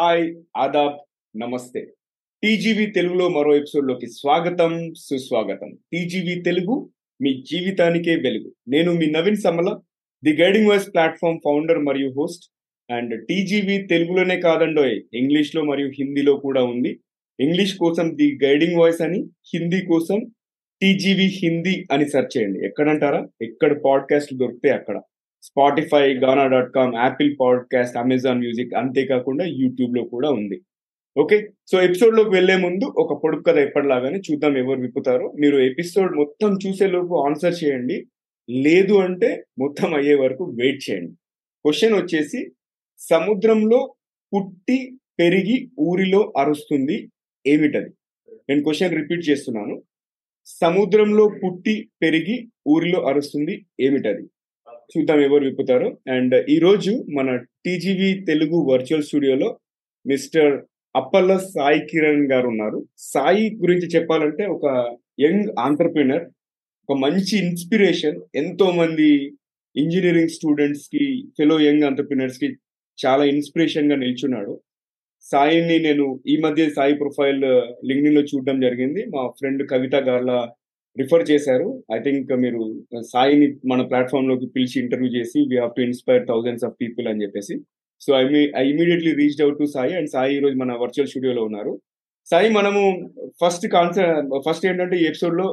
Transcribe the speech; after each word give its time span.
Hi 0.00 0.34
ఆదాబ్ 0.56 0.94
నమస్తే. 1.38 1.92
TGV 2.42 2.86
తెలుగులో 2.86 3.28
మరో 3.28 3.56
ఎపిసోడ్లోకి 3.56 4.06
స్వాగతం 4.06 4.94
సుస్వాగతం. 4.94 5.78
టీజీవీ 5.92 6.42
తెలుగు 6.42 6.90
మీ 7.22 7.42
జీవితానికే 7.50 8.16
వెలుగు. 8.16 8.52
నేను 8.68 8.92
మీ 8.92 9.06
Naveen 9.06 9.36
Samala 9.36 9.78
the 10.24 10.42
guiding 10.42 10.68
voice 10.68 10.92
platform 10.92 11.40
founder 11.44 11.78
మరియు 11.78 12.10
హోస్ట్. 12.10 12.50
అండ్ 12.92 13.26
టీజీవీ 13.26 13.82
తెలుగులోనే 13.82 14.40
కాదండోయ్ 14.40 15.02
ఇంగ్లీష్లో 15.14 15.64
మరియు 15.64 15.88
హిందీలో 15.88 16.36
కూడా 16.36 16.62
ఉంది. 16.62 17.00
ఇంగ్లీష్ 17.40 17.76
కోసం 17.76 18.16
ది 18.16 18.38
గైడింగ్ 18.44 18.80
వాయిస్ 18.80 19.02
అని 19.02 19.24
హిందీ 19.54 19.80
కోసం 19.80 20.20
టీజీవీ 20.82 21.26
హిందీ 21.26 21.86
అని 21.92 22.08
సెర్చ్ 22.08 22.38
చేయండి. 22.38 22.66
ఎక్కడంటారా? 22.66 23.28
ఎక్కడ 23.42 23.82
పాడ్కాస్ట్ 23.84 24.34
దొరికితే 24.34 24.70
అక్కడ. 24.70 25.00
Spotify 25.42 26.14
Gaana 26.14 26.46
dot 26.46 26.74
com 26.74 26.94
Apple 26.94 27.36
podcast 27.40 27.96
Amazon 27.96 28.38
music 28.38 28.74
అంతేకాకుండా 28.74 29.44
యూట్యూబ్లో 29.44 30.04
కూడా 30.04 30.30
ఉంది. 30.30 30.62
ఓకే? 31.18 31.48
సో 31.66 31.82
ఎపిసోడ్లోకి 31.82 32.30
వెళ్ళే 32.30 32.56
ముందు 32.56 32.84
ఒక 32.84 33.22
పొడుపు 33.22 33.42
కథ 33.42 33.56
ఎప్పటిలాగానే 33.56 34.18
చూద్దాం 34.18 34.56
ఎవరు 34.56 34.80
విప్పుతారో. 34.80 35.32
మీరు 35.40 35.58
ఎపిసోడ్ 35.58 36.16
మొత్తం 36.16 36.58
చూసే 36.66 36.86
లోపు 36.86 37.14
ఆన్సర్ 37.26 37.54
చేయండి. 37.64 38.06
లేదు 38.50 38.98
అంటే 38.98 39.44
మొత్తం 39.58 39.94
అయ్యే 39.94 40.14
వరకు 40.14 40.44
వెయిట్ 40.44 40.90
చేయండి. 40.90 41.12
క్వశ్చన్ 41.64 41.94
వచ్చేసి 41.94 42.50
సముద్రంలో 42.98 43.94
పుట్టి 44.34 44.92
పెరిగి 45.20 45.70
ఊరిలో 45.80 46.32
అరుస్తుంది 46.36 47.10
ఏమిటది? 47.46 47.90
నేను 48.48 48.62
క్వశ్చన్ 48.62 48.96
రిపీట్ 48.96 49.28
చేస్తున్నాను. 49.28 49.82
సముద్రంలో 50.46 51.28
పుట్టి 51.28 51.90
పెరిగి 52.02 52.48
ఊరిలో 52.68 53.06
అరుస్తుంది 53.06 53.66
ఏమిటది? 53.80 54.28
చూద్దాం 54.92 55.20
ఎవరు 55.20 55.44
విప్పుతారు. 55.44 55.98
అండ్ 56.08 56.34
ఈ 56.50 56.58
రోజు 56.58 57.04
మన 57.16 57.36
టీజీవీ 57.36 58.24
తెలుగు 58.24 58.58
వర్చువల్ 58.70 59.02
స్టూడియోలో 59.02 59.58
మిస్టర్ 60.06 60.54
అప్పల్ల 60.96 61.36
సాయి 61.36 61.80
కిరణ్ 61.80 62.32
గారు 62.32 62.48
ఉన్నారు. 62.48 62.78
సాయి 62.98 63.56
గురించి 63.56 63.86
చెప్పాలంటే 63.86 64.46
ఒక 64.46 64.96
యంగ్ 65.20 65.54
ఆంటర్ప్రినర్ 65.58 66.24
ఒక 66.88 66.96
మంచి 66.98 67.34
ఇన్స్పిరేషన్ 67.46 68.20
ఎంతో 68.34 68.70
మంది 68.70 69.08
ఇంజనీరింగ్ 69.76 70.28
స్టూడెంట్స్కి 70.28 71.24
ఫెలో 71.38 71.60
యంగ్ 71.60 71.82
ఆంటర్ప్రినర్స్కి 71.82 72.48
చాలా 72.98 73.24
ఇన్స్పిరేషన్గా 73.24 73.96
నిల్చున్నాడు. 73.96 74.60
సాయిని 75.22 75.78
నేను 75.78 76.20
ఈ 76.26 76.36
మధ్య 76.36 76.70
సాయి 76.70 76.94
ప్రొఫైల్ 76.94 77.42
లింక్డిన్లో 77.88 78.22
చూడడం 78.22 78.60
జరిగింది. 78.60 79.04
మా 79.04 79.26
ఫ్రెండ్ 79.28 79.70
కవిత 79.70 79.94
గార్ల 79.94 80.32
రిఫర్ 81.00 81.24
చేశారు. 81.30 81.68
ఐ 81.96 81.98
థింక్ 82.06 82.30
మీరు 82.44 82.60
uh, 82.94 83.02
సాయిని 83.12 83.46
మన 83.72 83.80
ప్లాట్ఫామ్లోకి 83.90 84.46
పిలిచి 84.54 84.76
ఇంటర్వ్యూ 84.82 85.10
చేసి 85.16 85.38
we 85.50 85.56
have 85.62 85.74
to 85.78 85.82
inspire 85.88 86.24
thousands 86.30 86.64
of 86.68 86.76
people 86.82 87.08
అని 87.12 87.22
చెప్పేసి. 87.24 87.54
So 88.02 88.10
I 88.20 88.22
me 88.34 88.42
I 88.62 88.64
immediately 88.72 89.12
reached 89.20 89.42
out 89.44 89.60
to 89.62 89.66
Sai 89.76 89.94
and 90.00 90.10
Sai 90.14 90.32
ఈ 90.38 90.40
రోజు 90.44 90.56
మన 90.62 90.72
వర్చువల్ 90.82 91.10
స్టూడియోలో 91.12 91.44
ఉన్నారు. 91.48 91.72
సాయి 92.28 92.48
మనము 92.58 92.82
ఫస్ట్ 93.42 93.66
కాన్సెప్ట్ 93.76 94.34
ఫస్ట్ 94.46 94.66
ఏంటంటే 94.70 94.96
ఈ 95.02 95.04
ఎపిసోడ్లో 95.12 95.46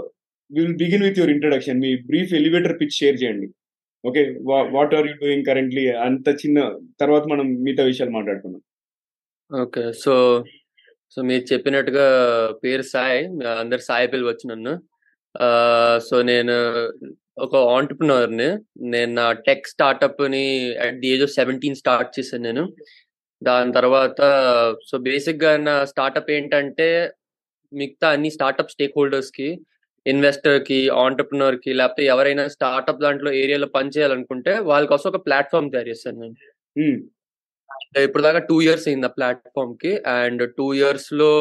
will 0.52 0.76
begin 0.84 1.06
with 1.08 1.20
your 1.20 1.34
introduction 1.36 1.80
me 1.86 1.92
brief 2.10 2.34
elevator 2.40 2.76
pitch 2.82 2.98
share 3.00 3.18
చేయండి. 3.22 3.48
Okay 4.04 4.24
what 4.76 4.96
are 4.98 5.08
you 5.10 5.16
doing 5.24 5.48
currently 5.50 5.84
అంత 6.08 6.28
చిన్న 6.42 6.60
తర్వాత 7.02 7.24
మనం 7.34 7.48
మిగతా 7.66 7.84
విషయాలు 7.92 8.14
మాట్లాడుకుందాం. 8.18 8.62
ఓకే. 9.52 9.84
సో 10.04 10.14
సో 11.14 11.22
మీరు 11.30 11.44
చెప్పినట్టుగా 11.52 12.06
పేరు 12.64 12.86
సాయి 12.94 13.20
అందరు 13.64 13.84
సాయి 13.90 14.08
పిలవచ్చు 14.14 14.46
నన్ను. 14.52 14.74
సో 16.08 16.16
నేను 16.22 16.56
ఒక 17.38 17.56
ఆంటర్ప్రినర్ని 17.78 18.50
నేను 18.94 19.12
నా 19.14 19.32
tech 19.48 19.68
స్టార్టప్ని 19.68 20.46
at 20.86 21.00
the 21.00 21.08
age 21.08 21.24
of 21.24 21.32
seventeen 21.32 21.76
start 21.76 22.12
చేశాను 22.20 22.44
నేను. 22.44 22.64
దాని 23.42 23.72
తర్వాత 23.74 24.20
సో 24.90 24.98
బేసిక్గా 24.98 25.58
నా 25.58 25.76
స్టార్టప్ 25.86 26.32
ఏంటంటే 26.32 26.88
మిగతా 27.74 28.10
అన్ని 28.10 28.30
స్టార్టప్ 28.30 28.72
స్టేక్ 28.72 28.98
హోల్డర్స్కి 28.98 29.50
ఇన్వెస్టర్కి 30.06 30.90
ఆంటర్ప్రినర్కి 31.04 31.72
లేకపోతే 31.74 32.04
ఎవరైనా 32.06 32.44
స్టార్టప్ 32.48 33.02
దాంట్లో 33.02 33.32
ఏరియాలో 33.34 33.68
పనిచేయాలనుకుంటే 33.68 34.54
వాళ్ళ 34.70 34.86
కోసం 34.88 35.08
ఒక 35.10 35.22
ప్లాట్ఫామ్ 35.28 35.72
తయారు 35.72 35.90
చేశాను 35.90 36.20
నేను. 36.20 36.36
ఇప్పుడు 38.04 38.24
దాకా 38.24 38.40
టూ 38.40 38.62
ఇయర్స్ 38.62 38.88
అయింది 38.88 39.08
ఆ 39.08 39.14
ప్లాట్ఫామ్కి. 39.18 39.92
అండ్ 40.18 40.44
టూ 40.58 40.68
ఇయర్స్లో 40.74 41.32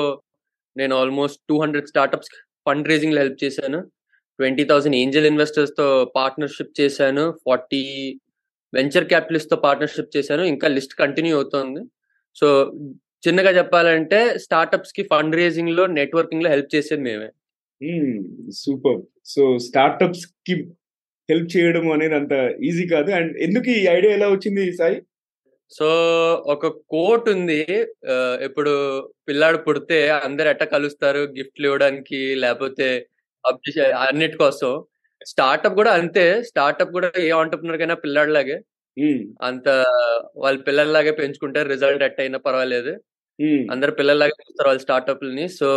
నేను 0.76 0.94
almost 0.96 1.40
two 1.48 1.56
hundred 1.62 1.86
startups 1.86 2.30
fund 2.66 2.88
రేజింగ్లో 2.88 3.20
help 3.20 3.44
చేశాను. 3.44 3.80
ట్వంటీ 4.38 4.64
థౌసండ్ 4.64 4.96
ఏంజల్ 4.96 5.26
ఇన్వెస్టర్స్తో 5.26 6.12
పార్ట్నర్షిప్ 6.16 6.80
చేశాను. 6.80 7.38
ఫార్టీ 7.46 7.82
వెంచర్ 8.74 9.04
క్యాపిటలిస్ట్తో 9.04 9.56
పార్ట్నర్షిప్ 9.56 10.16
చేశాను. 10.16 10.42
ఇంకా 10.42 10.68
లిస్ట్ 10.68 10.94
కంటిన్యూ 10.94 11.34
అవుతుంది. 11.36 11.80
సో 12.34 12.72
చిన్నగా 13.28 13.50
చెప్పాలంటే 13.50 14.38
స్టార్టప్స్కి 14.38 15.02
ఫండ్ 15.02 15.36
రేజింగ్లో 15.36 15.86
నెట్వర్కింగ్లో 15.86 16.50
హెల్ప్ 16.50 16.74
చేసేది 16.74 17.02
మేమే. 17.02 17.28
సూపర్. 18.50 19.02
సో 19.24 19.58
స్టార్టప్స్కి 19.58 20.54
హెల్ప్ 21.30 21.56
చేయడం 21.56 21.92
అనేది 21.92 22.14
అంత 22.14 22.32
ఈజీ 22.62 22.88
కాదు. 22.88 23.10
అండ్ 23.10 23.36
ఎందుకు 23.36 23.70
ఈ 23.70 23.86
ఐడియా 23.86 24.14
ఎలా 24.14 24.28
వచ్చింది 24.28 24.72
సాయి? 24.76 25.02
సో 25.76 25.86
ఒక 26.52 26.66
కోట్ 26.90 27.28
ఉంది 27.28 27.60
ఇప్పుడు 28.46 28.72
పిల్లాడు 29.28 29.58
పుడితే 29.58 29.98
అందరు 30.26 30.48
ఎట్ట 30.48 30.64
కలుస్తారు? 30.74 31.18
గిఫ్ట్లు 31.38 31.66
ఇవ్వడానికి 31.66 32.20
లేకపోతే 32.42 32.88
అన్నిటి 33.98 34.36
కోసం. 34.36 34.72
స్టార్ట్అప్ 35.26 35.74
కూడా 35.74 35.92
అంతే. 36.00 36.24
స్టార్ట్అప్ 36.42 36.92
కూడా 36.92 37.08
ఏ 37.18 37.30
ఆంటర్ప్రినర్ 37.40 37.78
కైనా 37.78 37.94
పిల్లాడిలాగే 37.94 38.56
అంత 39.42 39.68
వాళ్ళ 40.36 40.56
పిల్లల్లాగే 40.60 41.10
పెంచుకుంటారు. 41.10 41.68
రిజల్ట్ 41.68 42.02
ఎట్ 42.02 42.20
అయినా 42.20 42.38
పర్వాలేదు. 42.38 42.92
అందరు 43.72 43.90
పిల్లల్లాగే 43.90 44.34
చూస్తారు 44.40 44.68
వాళ్ళ 44.68 44.80
స్టార్ట్అప్లని 44.80 45.46
సో 45.48 45.68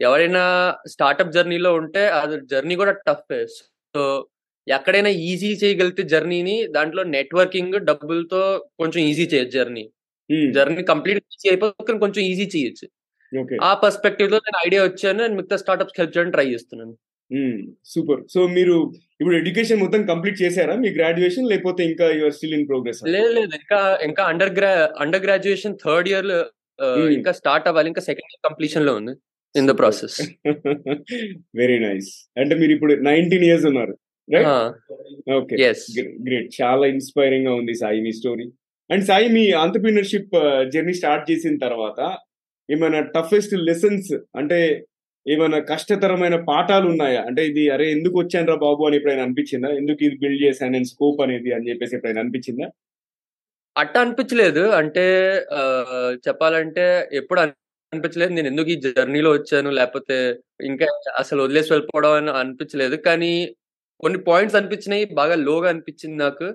ఎవరైనా 0.00 0.44
స్టార్ట్అప్ 0.88 1.32
జర్నీలో 1.32 1.74
ఉంటే 1.74 2.02
అది 2.20 2.36
జర్నీ 2.50 2.76
కూడా 2.76 2.92
టఫ్ 2.92 3.46
సో 3.96 4.02
ఎక్కడైనా 4.66 5.10
ఈజీ 5.30 5.50
చేయగలిగితే 5.62 6.02
జర్నీని 6.12 6.56
దాంట్లో 6.76 7.02
నెట్వర్కింగ్ 7.14 7.76
డబ్బులతో 7.88 8.42
కొంచెం 8.80 9.00
ఈజీ 9.10 9.24
చేయొచ్చు 9.32 9.54
జర్నీ 9.58 9.84
జర్నీ 10.56 10.82
కంప్లీట్ 10.92 11.22
ఈజీ 11.34 11.46
అయిపోతే 11.50 11.98
కొంచెం 12.04 12.22
ఈజీ 12.32 12.46
చేయొచ్చు. 12.54 12.86
ఆ 13.68 13.70
పర్స్పెక్టివ్లో 13.82 14.38
నేను 14.46 14.58
ఐడియా 14.66 14.82
వచ్చాను 14.84 15.20
నేను 15.22 15.36
మిగతా 15.38 15.56
స్టార్ట్అప్స్ 15.62 15.98
హెల్ప్ 16.00 16.14
చేయడానికి 16.14 16.36
ట్రై 16.36 16.46
చేస్తున్నాను. 16.52 16.94
సూపర్ 17.92 18.20
సో 18.32 18.40
మీరు 18.56 18.74
ఇప్పుడు 19.20 19.36
ఎడ్యుకేషన్ 19.40 19.80
మొత్తం 19.82 20.00
కంప్లీట్ 20.10 20.38
చేశారా? 20.42 20.74
మీ 20.82 20.88
గ్రాడ్యుయేషన్ 20.96 21.48
లేకపోతే 21.52 21.82
ఇంకా 21.90 22.06
యువర్ 22.20 22.34
స్టిల్ 22.36 22.54
ఇన్ 22.58 22.66
ప్రోగ్రెస్ 22.70 23.00
లేదు 23.16 23.30
లేదు. 23.38 23.54
ఇంకా 23.60 23.80
ఇంకా 24.08 24.22
అండర్ 24.32 24.52
గ్రా 24.58 24.72
అండర్ 25.04 25.24
గ్రాడ్యుయేషన్ 25.26 25.76
థర్డ్ 25.84 26.08
ఇయర్ 26.12 26.28
ఇంకా 27.16 27.32
స్టార్ట్ 27.40 27.68
అవ్వాలి. 27.70 27.90
ఇంకా 27.92 28.04
సెకండ్ 28.08 28.30
ఇయర్ 28.32 28.44
కంప్లీషన్లో 28.48 28.94
ఉంది. 29.00 29.14
In 29.54 29.68
the 29.70 29.74
process 29.80 30.16
very 31.62 31.78
nice 31.86 32.10
అంటే 32.40 32.54
మీరు 32.62 32.74
ఇప్పుడు 32.76 32.94
నైన్టీన్ 33.10 33.46
ఇయర్స్ 33.48 33.66
ఉన్నారు. 33.72 33.94
ఓకే 35.38 35.54
గ్రేట్ 36.26 36.50
చాలా 36.60 36.84
ఇన్స్పైరింగ్గా 36.86 37.52
ఉంది 37.54 37.74
సాయి 37.74 38.00
మీ 38.00 38.12
స్టోరీ 38.12 38.46
అండ్ 38.90 39.04
సాయి 39.04 39.28
మీ 39.28 39.44
ఆంటర్ప్రీనర్షిప్ 39.54 40.34
జర్నీ 40.72 40.94
స్టార్ట్ 40.94 41.24
చేసిన 41.30 41.54
తర్వాత 41.58 42.00
ఏమైనా 42.68 43.00
టఫెస్ట్ 43.14 43.54
లెసన్స్ 43.68 44.12
అంటే 44.36 44.58
ఏమైనా 45.26 45.58
కష్టతరమైన 45.68 46.36
పాఠాలు 46.48 46.86
ఉన్నాయా? 46.88 47.20
అంటే 47.22 47.42
ఇది 47.46 47.62
అరే 47.70 47.86
ఎందుకు 47.90 48.16
వచ్చాను 48.18 48.48
రా 48.48 48.56
బాబు? 48.56 48.82
అని 48.86 48.96
ఎప్పుడైనా 48.96 49.22
అనిపించిందా? 49.22 49.68
ఎందుకు 49.80 50.00
ఇది 50.04 50.16
బిల్డ్ 50.16 50.42
చేశాను? 50.44 50.72
నేను 50.72 50.84
స్కోప్ 50.84 51.20
అనేది 51.22 51.50
అని 51.52 51.68
చెప్పేసి 51.70 51.96
ఎప్పుడైనా 51.96 52.20
అనిపించిందా? 52.20 52.66
అట్ట 53.76 53.94
అనిపించలేదు. 53.98 54.62
అంటే 54.80 55.04
చెప్పాలంటే 56.26 56.84
ఎప్పుడు 57.12 57.40
అనిపించలేదు. 57.92 58.32
నేను 58.32 58.48
ఎందుకు 58.48 58.70
ఈ 58.70 58.76
జర్నీలో 58.88 59.30
వచ్చాను? 59.32 59.70
లేకపోతే 59.70 60.16
ఇంకా 60.64 60.86
అసలు 61.18 61.40
వదిలేసి 61.42 61.72
వెళ్ళిపోవడం 61.72 62.12
అని 62.12 62.32
అనిపించలేదు. 62.42 62.96
కానీ 63.08 63.32
కొన్ని 64.02 64.18
పాయింట్స్ 64.28 64.56
అనిపించినాయి 64.58 65.04
బాగా 65.20 65.34
లోగా 65.48 65.68
అనిపించింది 65.72 66.18
నాకు. 66.24 66.46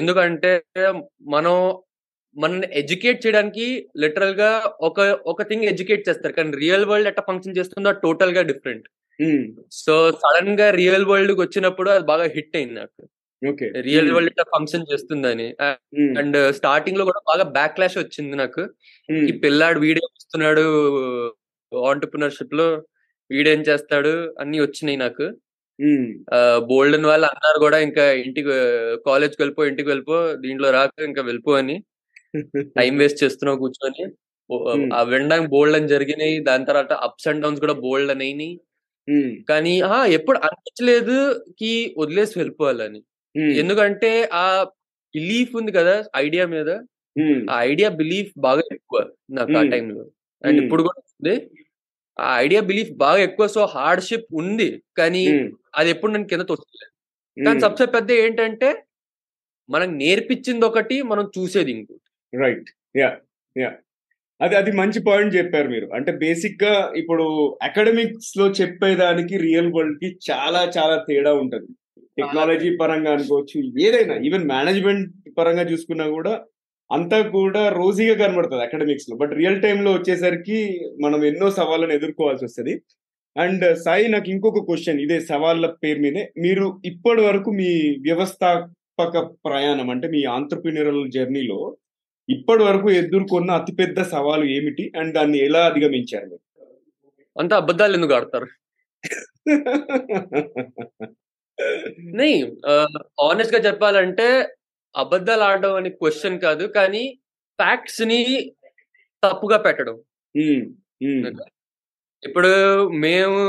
ఎందుకంటే 0.00 0.50
మనం 1.34 1.54
మనల్ని 2.36 2.68
ఎడ్యుకేట్ 2.80 3.18
చేయడానికి 3.24 3.64
లిటరల్గా 4.02 4.50
ఒక 4.88 5.00
ఒక 5.32 5.42
థింగ్ 5.48 5.66
ఎడ్యుకేట్ 5.70 6.06
చేస్తారు. 6.08 6.34
కానీ 6.36 6.56
రియల్ 6.62 6.86
వరల్డ్ 6.90 7.08
ఎట్లా 7.10 7.24
ఫంక్షన్ 7.30 7.56
చేస్తుందో 7.58 7.90
టోటల్గా 8.04 8.42
డిఫరెంట్. 8.50 8.86
సో 9.82 9.94
సడన్గా 10.22 10.68
రియల్ 10.80 11.04
వరల్డ్ 11.10 11.32
వచ్చినప్పుడు 11.40 11.90
అది 11.94 12.04
బాగా 12.12 12.26
హిట్ 12.36 12.56
అయింది 12.58 12.76
నాకు. 12.80 13.02
రియల్ 13.88 14.10
వరల్డ్ 14.14 14.30
ఎట్లా 14.32 14.46
ఫంక్షన్ 14.54 14.88
చేస్తుందని. 14.92 15.48
అండ్ 16.20 16.38
స్టార్టింగ్లో 16.58 17.04
కూడా 17.10 17.22
బాగా 17.30 17.44
బ్యాక్ 17.56 17.74
క్లాష్ 17.76 17.98
వచ్చింది 18.02 18.34
నాకు. 18.42 18.62
ఈ 19.28 19.32
పిల్లాడు 19.44 19.78
వీడియో 19.86 20.06
వస్తున్నాడు 20.10 20.64
ఆంటర్ప్రినర్షిప్లో 21.72 22.68
వీడేం 23.30 23.60
చేస్తాడు 23.70 24.14
అన్ని 24.42 24.58
వచ్చినాయి 24.66 24.98
నాకు. 25.06 25.26
బోల్డెన్ 26.68 27.06
వాళ్ళు 27.06 27.26
అన్నారు 27.26 27.58
కూడా 27.58 27.78
ఇంకా 27.86 28.04
ఇంటికి 28.22 28.50
కాలేజ్కి 29.06 29.40
వెళ్ళిపో 29.42 29.62
ఇంటికి 29.64 29.88
వెళ్ళిపో 29.88 30.16
దీంట్లో 30.42 30.68
రాక 30.70 30.92
ఇంకా 31.08 31.22
వెళ్ళిపో 31.22 31.52
అని. 31.54 31.76
టైం 32.76 32.92
వేస్ట్ 33.02 33.22
చేస్తున్నావు 33.24 33.58
కూర్చొని. 33.58 34.04
ఆ 34.92 35.00
వినడానికి 35.10 35.50
బోల్డ్ 35.50 35.76
అని 35.78 35.88
జరిగినాయి. 35.88 36.36
దాని 36.48 36.64
తర్వాత 36.66 36.92
అప్స్ 37.06 37.28
అండ్ 37.28 37.42
డౌన్స్ 37.44 37.60
కూడా 37.60 37.76
బోల్డ్ 37.84 38.12
అని 38.14 38.24
అయినాయి 38.28 38.54
కానీ 39.48 39.74
ఆ 39.90 39.98
ఎప్పుడు 40.16 40.38
అనిపించలేదు 40.46 41.16
కి 41.60 41.72
వదిలేసి 41.98 42.34
వెళ్ళిపోవాలని. 42.38 43.00
ఎందుకంటే 43.56 44.10
ఆ 44.36 44.46
బిలీఫ్ 45.14 45.52
ఉంది 45.60 45.72
కదా 45.78 45.94
ఐడియా 46.18 46.44
మీద. 46.54 46.70
ఆ 47.50 47.56
ఐడియా 47.70 47.88
బిలీఫ్ 48.00 48.32
బాగా 48.40 48.64
ఎక్కువ 48.76 49.00
నాకు 49.38 49.56
ఆ. 49.56 49.64
టైంలో. 49.72 50.04
అండ్. 50.44 50.60
ఇప్పుడు 50.62 50.82
కూడా 50.88 51.00
ఉంది. 51.12 51.34
ఆ 52.18 52.40
ఐడియా 52.40 52.60
బిలీఫ్ 52.60 52.90
బాగా 52.90 53.18
ఎక్కువ. 53.18 53.46
సో 53.46 53.64
హార్డ్షిప్ 53.66 54.24
ఉంది. 54.34 54.82
కానీ 54.98 55.26
అది 55.76 55.90
ఎప్పుడు 55.90 56.12
నేను 56.12 56.24
కింద 56.24 56.42
తోస్తుంది 56.42 56.82
కానీ 57.46 57.60
సబ్సే 57.60 57.86
పెద్ద 57.86 58.12
ఏంటంటే 58.12 58.84
మనకు 59.70 59.90
నేర్పించింది 59.90 60.66
ఒకటి 60.66 61.02
మనం 61.02 61.30
చూసేది 61.38 61.70
ఇంకోటి. 61.70 62.38
రైట్. 62.38 62.66
యా. 62.96 63.16
యా. 63.58 63.72
అది 64.40 64.56
అది 64.56 64.72
మంచి 64.72 65.00
పాయింట్ 65.00 65.36
చెప్పారు 65.36 65.68
మీరు. 65.68 65.90
అంటే 65.94 66.12
బేసిక్గా 66.12 66.92
ఇప్పుడు 66.96 67.58
అకాడమిక్స్లో 67.62 68.50
చెప్పేదానికి 68.50 69.36
రియల్ 69.36 69.72
వరల్డ్కి 69.72 70.18
చాలా 70.30 70.72
చాలా 70.78 71.04
తేడా 71.08 71.34
ఉంటది. 71.34 71.66
టెక్నాలజీ 71.98 72.76
పరంగా 72.76 73.12
అనుకోవచ్చు 73.12 73.80
ఏదైనా. 73.80 74.16
ఈవెన్ 74.16 74.48
మేనేజ్మెంట్ 74.48 75.38
పరంగా 75.38 75.62
చూసుకున్నా 75.62 76.06
కూడా 76.06 76.44
అంతా 76.92 77.30
కూడా 77.34 77.72
రోజీగా 77.72 78.16
కనబడుతుంది 78.16 78.62
అకాడమిక్స్లో. 78.62 79.16
బట్ 79.16 79.34
రియల్ 79.34 79.62
టైమ్లో 79.62 79.92
వచ్చేసరికి 79.92 80.80
మనం 81.02 81.24
ఎన్నో 81.24 81.50
సవాళ్ళను 81.50 81.92
ఎదుర్కోవాల్సి 81.92 82.44
వస్తుంది. 82.44 82.82
అండ్ 83.36 83.84
సాయి 83.84 84.08
నాకు 84.08 84.30
ఇంకొక 84.30 84.64
క్వశ్చన్ 84.64 85.00
ఇదే 85.00 85.22
సవాళ్ళ 85.22 85.74
పేరు 85.82 86.00
మీదే. 86.00 86.32
మీరు 86.38 86.80
ఇప్పటి 86.84 87.22
వరకు 87.22 87.52
మీ 87.52 87.98
వ్యవస్థాపక 88.00 89.30
ప్రయాణం 89.46 89.90
అంటే 89.90 90.08
మీ 90.08 90.24
ఆంటర్ప్రినరల్ 90.36 91.10
జర్నీలో 91.10 91.76
ఇప్పటి 92.28 92.64
వరకు 92.64 92.92
ఎదుర్కొన్న 92.92 93.52
అతిపెద్ద 93.52 94.12
సవాలు 94.12 94.56
ఏమిటి? 94.56 94.92
అండ్ 95.00 95.14
దాన్ని 95.14 95.46
ఎలా 95.46 95.66
అధిగమించారు 95.66 96.26
మీరు? 96.26 96.38
అంత 97.36 97.54
అబద్ధాలు 97.54 97.94
ఎందుకు 97.94 98.14
ఆడతారు? 98.14 98.46
ఆనెస్ట్గా 103.22 103.66
చెప్పాలంటే 103.66 104.48
అబద్ధాలు 104.96 105.42
ఆడడం 105.42 105.74
అనే 105.74 105.90
క్వశ్చన్ 105.90 106.40
కాదు 106.40 106.64
కానీ 106.66 107.18
ఫ్యాక్ట్స్ని 107.60 108.52
తప్పుగా 109.24 109.58
పెట్టడం. 109.58 109.96
ఇప్పుడు 112.22 112.52
మేము 112.88 113.40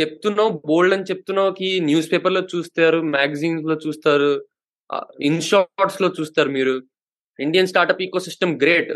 చెప్తున్నాం 0.00 0.60
బోల్డ్ 0.66 0.94
అని 0.94 1.02
చెప్తున్నాం 1.02 1.54
కి 1.58 1.80
న్యూస్ 1.80 2.12
పేపర్లో 2.12 2.42
చూస్తారు 2.54 2.98
మ్యాగజైన్స్లో 3.00 3.76
చూస్తారు 3.86 4.46
ఇన్ 5.20 5.40
షార్ట్స్లో 5.42 6.08
చూస్తారు 6.20 6.48
మీరు. 6.48 6.82
Indian 7.40 7.66
startup 7.66 8.02
ecosystem 8.18 8.60
great. 8.60 8.92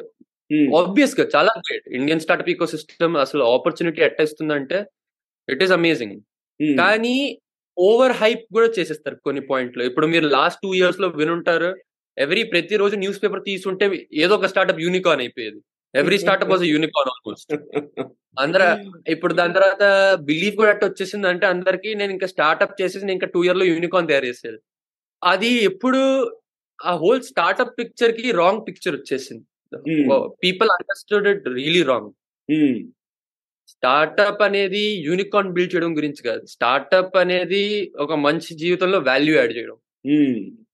ఆబ్వియస్గా 0.76 1.28
చాలా 1.36 1.52
great. 1.58 1.88
Indian 1.88 2.20
startup 2.20 2.50
eco 2.50 2.66
system 2.66 3.16
అసలు 3.16 3.44
ఆపర్చునిటీ 3.44 4.02
ఎట్టేస్తుందంటే 4.02 4.86
ఇట్ 5.48 5.62
ఈస్ 5.62 5.72
అమేజింగ్. 5.72 6.20
కానీ 6.60 7.16
ఓవర్ 7.78 8.12
హైప్ 8.12 8.44
కూడా 8.52 8.68
చేసేస్తారు 8.78 9.16
కొన్ని 9.24 9.42
పాయింట్లు. 9.50 9.82
ఇప్పుడు 9.82 10.06
మీరు 10.06 10.26
లాస్ట్ 10.28 10.60
టూ 10.62 10.74
ఇయర్స్లో 10.74 11.08
వినుంటారు 11.08 11.70
ఎవ్రీ 12.18 12.42
ప్రతిరోజు 12.42 12.96
న్యూస్ 12.96 13.22
పేపర్ 13.22 13.42
తీసుంటే 13.44 13.86
ఏదో 14.12 14.34
ఒక 14.34 14.46
స్టార్ట్అప్ 14.46 14.80
యూనికాన్ 14.80 15.20
అయిపోయేది. 15.20 15.60
Every 15.94 16.18
startup 16.18 16.52
was 16.52 16.64
unicorn 16.64 17.10
almost. 17.10 17.52
అందర 18.38 18.62
ఇప్పుడు 19.08 19.32
దాని 19.32 19.54
తర్వాత 19.54 20.14
బిలీఫ్ 20.14 20.56
కూడా 20.56 20.70
అట్ట 20.70 20.84
వచ్చేసింది 20.84 21.28
అంటే 21.28 21.46
అందరికి 21.46 21.94
నేను 21.94 22.12
ఇంకా 22.12 22.26
స్టార్ట్అప్ 22.26 22.82
చేసేసి 22.82 23.04
నేను 23.04 23.16
ఇంకా 23.18 23.26
టూ 23.26 23.44
ఇయర్లో 23.44 23.64
యూనికాన్ 23.64 24.08
తయారు 24.08 24.24
చేసేది. 24.24 24.58
అది 25.24 25.50
ఎప్పుడు 25.64 26.00
ఆ 26.84 26.92
హోల్ 26.94 27.22
స్టార్ట్అప్ 27.22 27.78
పిక్చర్కి 27.78 28.30
రాంగ్ 28.30 28.60
పిక్చర్ 28.68 28.96
వచ్చేసింది. 28.96 29.44
People 30.44 30.70
understood 30.70 31.28
it 31.28 31.48
really 31.48 31.82
wrong. 31.82 32.10
Um, 33.68 33.72
startup 33.72 34.42
అనేది 34.44 34.82
యూనికాన్ 35.06 35.52
బిల్డ్ 35.54 35.72
చేయడం 35.74 35.92
గురించి 35.96 36.20
కాదు. 36.22 36.42
స్టార్ట్అప్ 36.46 37.16
అనేది 37.16 37.62
ఒక 37.98 38.12
మంచి 38.26 38.50
జీవితంలో 38.54 38.98
వాల్యూ 39.08 39.34
యాడ్ 39.36 39.52
చేయడం. 39.56 39.76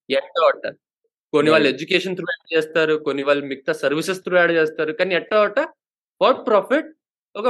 ఎట్టా 0.09 0.41
అట్ట 0.47 0.65
కొన్ని 1.33 1.49
వాళ్ళు 1.53 1.67
ఎడ్యుకేషన్ 1.69 2.15
త్రూ 2.17 2.27
యాడ్ 2.33 2.47
చేస్తారు 2.53 2.93
కొన్ని 3.05 3.23
వాళ్ళు 3.23 3.43
మిగతా 3.45 3.73
సర్వీసెస్ 3.83 4.21
త్రూ 4.25 4.35
యాడ్ 4.37 4.53
చేస్తారు 4.59 4.91
కానీ 4.99 5.13
ఎట్టా 5.15 5.37
అట్ట 5.41 5.59
ఫర్ 6.21 6.37
ప్రాఫిట్ 6.47 6.89
ఒక 7.35 7.45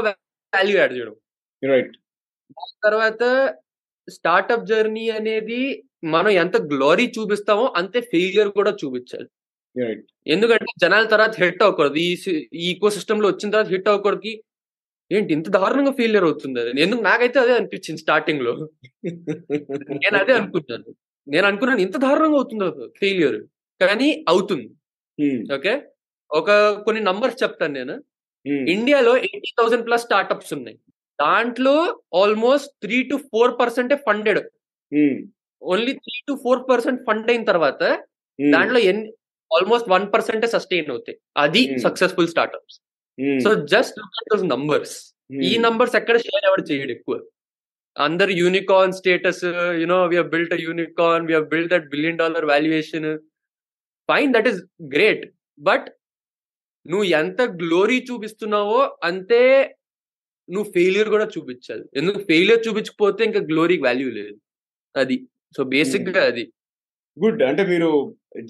వాల్యూ 0.54 0.76
యాడ్ 0.78 0.94
చేయడం. 0.98 1.16
రైట్. 1.64 1.94
దాని 2.58 2.76
తర్వాత 2.86 3.24
స్టార్ట్అప్ 4.08 4.66
జర్నీ 4.66 5.06
అనేది 5.20 5.60
మనం 6.08 6.32
ఎంత 6.42 6.56
గ్లోరీ 6.72 7.06
చూపిస్తామో 7.16 7.66
అంతే 7.80 8.00
ఫెయిలియర్ 8.12 8.50
కూడా 8.58 8.72
చూపించాలి. 8.82 9.28
ఎందుకంటే 10.28 10.72
జనాల 10.84 11.06
తర్వాత 11.06 11.34
హిట్ 11.42 11.64
అవ్వకూడదు. 11.66 11.98
ఈ 12.06 12.12
ఈకో 12.68 12.90
సిస్టమ్లో 12.98 13.28
వచ్చిన 13.32 13.50
తర్వాత 13.52 13.72
హిట్ 13.76 13.90
అవ్వకూడదు. 13.92 14.34
ఏంటి 15.12 15.32
ఇంత 15.34 15.48
దారుణంగా 15.50 15.92
ఫెయిలియర్ 15.92 16.24
అవుతుంది 16.24 16.58
అది? 16.62 16.72
ఎందుకు 16.82 17.02
నాకైతే 17.02 17.38
అదే 17.40 17.54
అనిపించింది 17.54 18.02
స్టార్టింగ్లో. 18.02 18.54
నేను 19.96 20.16
అదే 20.18 20.34
అనుకున్నాను 20.34 20.90
నేను 21.28 21.46
అనుకున్నాను 21.48 21.82
ఇంత 21.82 21.98
దారుణంగా 21.98 22.36
అవుతుందో 22.36 22.68
ఫెయిలియర్ 23.00 23.38
కానీ 23.82 24.26
అవుతుంది. 24.30 24.68
ఓకే? 25.56 25.74
ఒక 26.32 26.50
కొన్ని 26.86 27.02
నంబర్స్ 27.04 27.44
చెప్తాను 27.44 27.74
నేను. 27.74 27.96
ఇండియాలో 28.74 29.18
ఎయిటీ 29.18 29.52
థౌసండ్ 29.60 29.86
ప్లస్ 29.86 30.04
స్టార్ట్అప్స్ 30.04 30.52
ఉన్నాయి. 30.54 30.78
దాంట్లో 31.20 31.76
ఆల్మోస్ట్ 32.22 32.70
త్రీ 32.84 32.98
టు 33.04 33.16
ఫోర్ 33.32 33.54
పర్సెంటే 33.60 33.96
funded 34.08 34.42
only 35.62 35.94
three 36.06 36.18
to 36.28 36.34
four 36.44 36.62
percent 36.70 37.02
fund 37.08 37.30
అయిన 37.32 37.44
తర్వాత 37.44 37.82
దాంట్లో 38.40 38.80
ఆల్మోస్ట్ 39.52 39.90
వన్ 39.90 40.06
పర్సెంటే 40.14 40.48
సస్టైన్ 40.48 40.92
అవుతాయి. 40.92 41.18
అది. 41.38 41.62
Successful 41.80 42.28
startups 42.28 42.78
so 43.44 43.50
just 43.66 43.96
look 44.00 44.18
at 44.20 44.30
those 44.32 44.46
numbers 44.50 44.96
ఈ 45.44 45.58
నంబర్స్ 45.58 45.96
ఎక్కడ 45.96 46.18
షేర్ 46.18 46.46
ఎవరు 46.46 46.64
చేయడు 46.72 46.92
ఎక్కువ. 46.92 47.16
అందరు 47.98 48.32
unicorn 48.32 48.94
status 48.94 49.44
you know 49.82 50.06
we 50.06 50.24
built 50.24 50.62
unicorn 50.62 51.28
we 51.28 51.36
built 51.46 51.72
that 51.72 51.88
billion 51.90 52.18
dollar 52.18 52.46
valuation 52.46 53.08
fine 54.10 54.34
that 54.34 54.48
is 54.48 54.62
great 54.96 55.26
but 55.60 55.88
నువ్వు 56.86 57.04
ఎంత 57.04 57.42
గ్లోరీ 57.42 58.06
చూపిస్తున్నావో 58.12 58.98
అంతే 59.04 59.42
నువ్వు 60.50 60.72
ఫెయిలియర్ 60.72 61.10
కూడా 61.10 61.28
చూపించాలి. 61.38 61.86
ఎందుకు? 61.96 62.20
ఫెయిలియర్ 62.20 62.68
చూపించకపోతే 62.68 63.24
ఇంకా 63.26 63.40
గ్లోరీకి 63.40 63.84
వాల్యూ 63.84 64.10
లేదు. 64.12 64.36
అది. 64.96 65.18
సో 65.58 65.64
బేసిక్గా 65.64 66.24
అది. 66.26 66.44
గుడ్. 67.18 67.42
అంటే 67.50 67.64
మీరు 67.72 67.90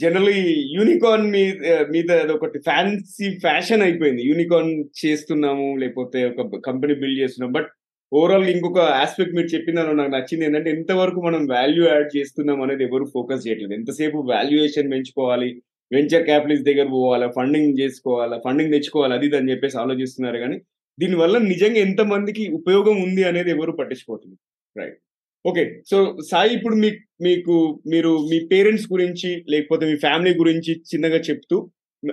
జనరలీ 0.01 0.37
యూనికార్న్ 0.75 1.27
మీద 1.35 1.57
మీద 1.95 2.11
ఒకటి 2.35 2.57
ఫ్యాన్సీ 2.67 3.27
ఫ్యాషన్ 3.43 3.83
అయిపోయింది. 3.87 4.21
యూనికార్న్ 4.29 4.71
చేస్తున్నాము 5.01 5.67
లేకపోతే 5.81 6.19
ఒక 6.43 6.59
కంపెనీ 6.69 6.93
బిల్డ్ 7.01 7.21
చేస్తున్నాం 7.23 7.51
బట్ 7.57 7.69
ఓవరాల్ 8.11 8.47
ఇంకొక 8.53 8.79
ఆస్పెక్ట్ 9.03 9.35
మీరు 9.37 9.49
చెప్పిన 9.53 9.83
నాకు 9.99 10.11
నచ్చింది 10.15 10.45
ఏంటంటే 10.47 10.69
ఎంతవరకు 10.77 11.19
మనం 11.27 11.41
వాల్యూ 11.55 11.83
యాడ్ 11.91 12.09
చేస్తున్నాం 12.17 12.59
అనేది 12.65 12.83
ఎవరు 12.87 13.05
ఫోకస్ 13.15 13.45
చేయట్లేదు. 13.45 13.73
ఎంతసేపు 13.79 14.17
వాల్యుయేషన్ 14.33 14.91
పెంచుకోవాలి 14.93 15.49
వెంచర్ 15.91 16.27
క్యాపిటల్స్ 16.29 16.67
దగ్గర 16.69 16.87
పోవాలా 16.95 17.27
ఫండింగ్ 17.37 17.79
చేసుకోవాలా 17.81 18.37
ఫండింగ్ 18.45 18.73
తెచ్చుకోవాలి 18.75 19.15
అది 19.17 19.29
అని 19.41 19.51
చెప్పేసి 19.53 19.77
ఆలోచిస్తున్నారు. 19.83 20.39
కానీ 20.43 20.57
దీనివల్ల 20.97 21.37
నిజంగా 21.53 21.79
ఎంత 21.87 22.01
మందికి 22.13 22.43
ఉపయోగం 22.59 22.97
ఉంది 23.07 23.23
అనేది 23.31 23.49
ఎవరు 23.57 23.73
పట్టించుకోవట్లేదు. 23.81 24.37
రైట్. 24.75 24.99
ఓకే. 25.45 25.63
సో 25.89 25.97
సాయి 26.29 26.51
ఇప్పుడు 26.53 26.75
మీ 26.75 26.89
మీకు 27.21 27.55
మీరు 27.85 28.11
మీ 28.31 28.37
పేరెంట్స్ 28.51 28.87
గురించి 28.91 29.31
లేకపోతే 29.53 29.83
మీ 29.85 29.95
ఫ్యామిలీ 29.97 30.31
గురించి 30.39 30.71
చిన్నగా 30.91 31.19
చెప్తూ 31.27 31.57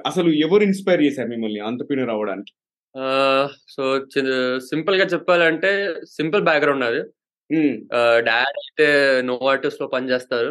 అసలు 0.05 0.31
ఎవరు 0.45 0.63
ఇన్స్పైర్ 0.65 1.03
చేశారు 1.03 1.29
మిమ్మల్ని 1.29 1.61
అంతపినర్ 1.69 2.13
అవ్వడానికి 2.15 2.53
సో 3.75 3.83
సింపుల్గా 4.69 5.07
చెప్పాలంటే 5.13 5.71
సింపుల్ 6.17 6.43
బ్యాక్గ్రౌండ్ 6.43 6.87
అది. 6.89 7.03
డాడ్ 8.27 8.59
అయితే 8.61 8.87
నోవాటిస్లో 9.29 9.87
పనిచేస్తారు 9.89 10.51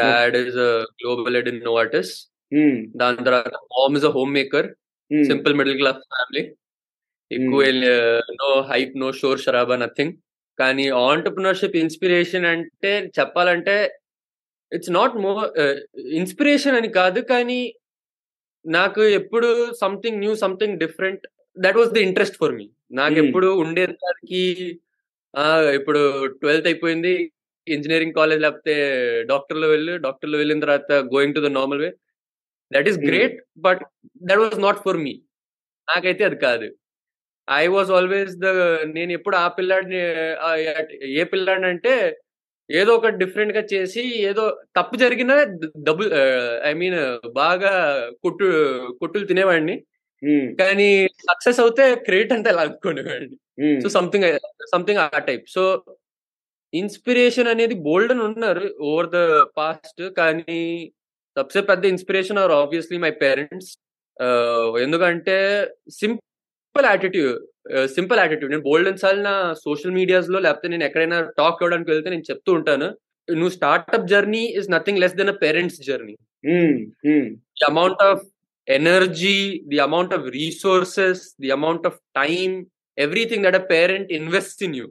dad 0.00 0.36
is 0.40 0.58
global 1.00 1.36
head 1.36 1.50
in 1.52 1.62
Novartis 1.64 2.12
um, 2.52 2.78
దాని 3.00 3.24
తర్వాత 3.28 3.52
mom 3.72 3.94
is 3.98 4.04
a 4.04 4.12
home 4.16 4.32
maker. 4.32 4.66
Simple 5.24 5.54
middle 5.58 5.78
class 5.78 6.00
family. 6.10 6.42
ఎక్కువ 7.30 7.60
నో 8.40 8.50
హైప్ 8.70 8.92
నో 8.96 9.08
షోర్ 9.20 9.40
షరాబా 9.44 9.76
నథింగ్. 9.76 10.14
కానీ 10.62 10.84
ఆంటర్ప్రినర్షిప్ 11.06 11.76
ఇన్స్పిరేషన్ 11.82 12.46
అంటే 12.52 12.90
చెప్పాలంటే 13.18 13.76
ఇట్స్ 14.72 14.92
నాట్ 14.92 15.14
మోర్ 15.24 15.40
ఇన్స్పిరేషన్ 16.20 16.78
అని 16.78 16.90
కాదు 16.98 17.20
కానీ 17.30 17.60
నాకు 18.64 19.02
ఎప్పుడు 19.18 19.48
something 19.80 20.20
new 20.20 20.32
something 20.42 20.76
different 20.82 21.24
that 21.56 21.78
was 21.78 21.92
the 21.92 22.00
interest 22.08 22.38
for 22.40 22.54
me 22.58 22.66
నాకు 22.92 23.14
Hmm. 23.14 23.24
ఎప్పుడు 23.24 23.48
ఉండేది 23.62 23.94
దానికి 24.04 24.40
ఆ, 25.34 25.44
ఇప్పుడు 25.78 26.00
ట్వెల్త్ 26.40 26.66
అయిపోయింది. 26.70 27.12
ఇంజనీరింగ్ 27.66 28.16
కాలేజ్ 28.16 28.40
లేకపోతే 28.44 28.74
డాక్టర్లో 29.30 29.66
వెళ్ళి 29.68 29.92
డాక్టర్లో 30.04 30.36
వెళ్ళిన 30.40 30.62
తర్వాత 30.64 30.92
going 31.12 31.36
to 31.36 31.42
the 31.44 31.50
normal 31.54 31.80
way 31.84 31.90
that 32.70 32.88
is. 32.90 32.98
Great 33.06 33.36
but 33.66 33.82
that 34.22 34.40
was 34.42 34.58
not 34.60 34.80
for 34.84 34.98
me 35.04 35.14
నాకైతే 35.88 36.22
అది 36.28 36.38
కాదు. 36.44 36.68
ఐ 37.48 37.66
వాజ్ 37.66 37.90
ఆల్వేస్ 37.90 38.34
ద 38.36 38.46
నేను 38.84 39.12
ఎప్పుడు 39.12 39.36
ఆ 39.36 39.48
పిల్లాడిని 39.48 40.00
ఏ 41.20 41.24
పిల్లాడిని 41.24 41.66
అంటే 41.66 41.94
ఏదో 42.70 42.94
ఒక 42.94 43.06
డిఫరెంట్గా 43.06 43.60
చేసి 43.72 44.02
ఏదో 44.22 44.58
తప్పు 44.76 44.96
జరిగినా 44.96 45.34
డబుల్ 45.78 46.12
ఐ 46.64 46.72
మీన్ 46.74 46.98
బాగా 47.32 47.72
కొట్టు 48.22 48.46
కొట్టులు 48.98 49.26
తినేవాడిని. 49.26 49.76
కానీ 50.60 51.06
సక్సెస్ 51.30 51.60
అవుతే 51.60 51.94
క్రెడిట్ 51.96 52.32
అంతా 52.32 52.50
లాక్కునేవాడిని 52.52 53.36
సో 53.82 53.88
సంథింగ్ 53.88 54.26
సంథింగ్ 54.74 54.98
ఆ 54.98 55.18
టైప్ 55.18 55.46
సో 55.48 55.62
ఇన్స్పిరేషన్ 56.72 57.48
అనేది 57.48 57.74
బోల్డ్ 57.74 58.12
అని 58.12 58.22
ఉన్నారు 58.22 58.76
ఓవర్ 58.80 59.08
ద 59.10 59.20
పాస్ట్ 59.58 60.02
కానీ 60.16 60.60
సబ్సే 61.36 61.60
పెద్ద 61.60 61.84
inspiration 61.84 62.38
are 62.38 62.50
obviously 62.52 62.98
my 62.98 63.10
parents 63.10 63.70
ఎందుకంటే 64.82 65.36
సింపుల్ 65.90 66.31
యాటిట్యూడ్ 66.80 67.38
సింపుల్ 67.86 68.18
యాటిట్యూడ్ 68.18 68.52
నేను 68.52 68.62
బోల్డ్ 68.62 68.98
సార్లు 68.98 69.22
నా 69.22 69.52
సోషల్ 69.64 69.90
మీడియాస్లో 69.90 70.38
లేకపోతే 70.38 70.68
నేను 70.68 70.84
ఎక్కడైనా 70.84 71.20
టాక్ 71.38 71.60
ఇవ్వడానికి 71.62 71.90
వెళ్తే 71.90 72.10
నేను 72.10 72.22
చెప్తూ 72.30 72.52
ఉంటాను 72.52 72.88
నువ్వు 73.28 73.48
startup 73.48 74.06
journey 74.06 74.44
is 74.56 74.70
nothing 74.70 74.98
less 74.98 75.14
than 75.14 75.28
a 75.28 75.36
parents 75.42 75.80
journey 75.82 76.14
the 77.06 77.64
amount 77.68 78.02
of 78.02 78.22
energy 78.68 79.62
the 79.68 79.78
amount 79.78 80.14
of 80.14 80.26
resources 80.30 81.36
the 81.40 81.50
amount 81.50 81.86
of 81.86 81.98
time 82.16 82.64
everything 82.98 83.44
that 83.44 83.54
a 83.54 83.64
parent 83.66 84.12
invest 84.12 84.62
in 84.62 84.76
you 84.76 84.86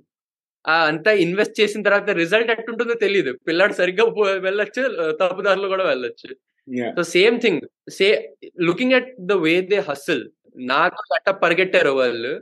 అంతా 0.66 1.12
ఇన్వెస్ట్ 1.12 1.62
చేసిన 1.62 1.82
తర్వాత 1.82 2.10
రిజల్ట్ 2.10 2.52
ఎట్టుంటుందో 2.52 2.94
తెలియదు 2.94 3.38
పిల్లాడు 3.48 3.74
సరిగ్గా 3.74 4.04
వెళ్ళొచ్చు 4.38 4.82
తప్పుదారులు 5.12 5.68
కూడా 5.68 5.86
వెళ్ళొచ్చు. 5.88 6.36
So 6.96 7.04
same 7.04 7.42
thing 7.42 7.62
say 7.90 8.08
looking 8.60 8.94
at 8.94 9.10
the 9.20 9.32
way 9.32 9.62
they 9.62 9.76
hustle 9.90 10.24
నాకు 10.56 11.02
గట్ట 11.14 11.30
పరిగెట్టారు 11.44 11.92
వాళ్ళు. 12.02 12.34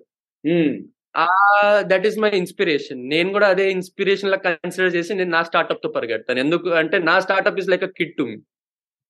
దట్ 1.91 2.05
ఈస్ 2.09 2.17
మై 2.23 2.31
ఇన్స్పిరేషన్ 2.41 2.99
నేను 3.13 3.29
కూడా 3.35 3.47
అదే 3.53 3.65
ఇన్స్పిరేషన్ 3.77 4.31
లా 4.33 4.39
కన్సిడర్ 4.47 4.95
చేసి 4.97 5.17
నేను 5.19 5.31
నా 5.37 5.41
స్టార్ట్అప్తో 5.49 5.89
పరిగెడతాను. 5.97 6.39
ఎందుకు 6.45 6.69
అంటే 6.81 6.97
నా 7.09 7.15
startup 7.25 7.59
is 7.63 7.71
like 7.73 7.85
a 7.89 7.91
kit 7.99 8.15
to 8.19 8.25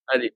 అది. 0.08 0.30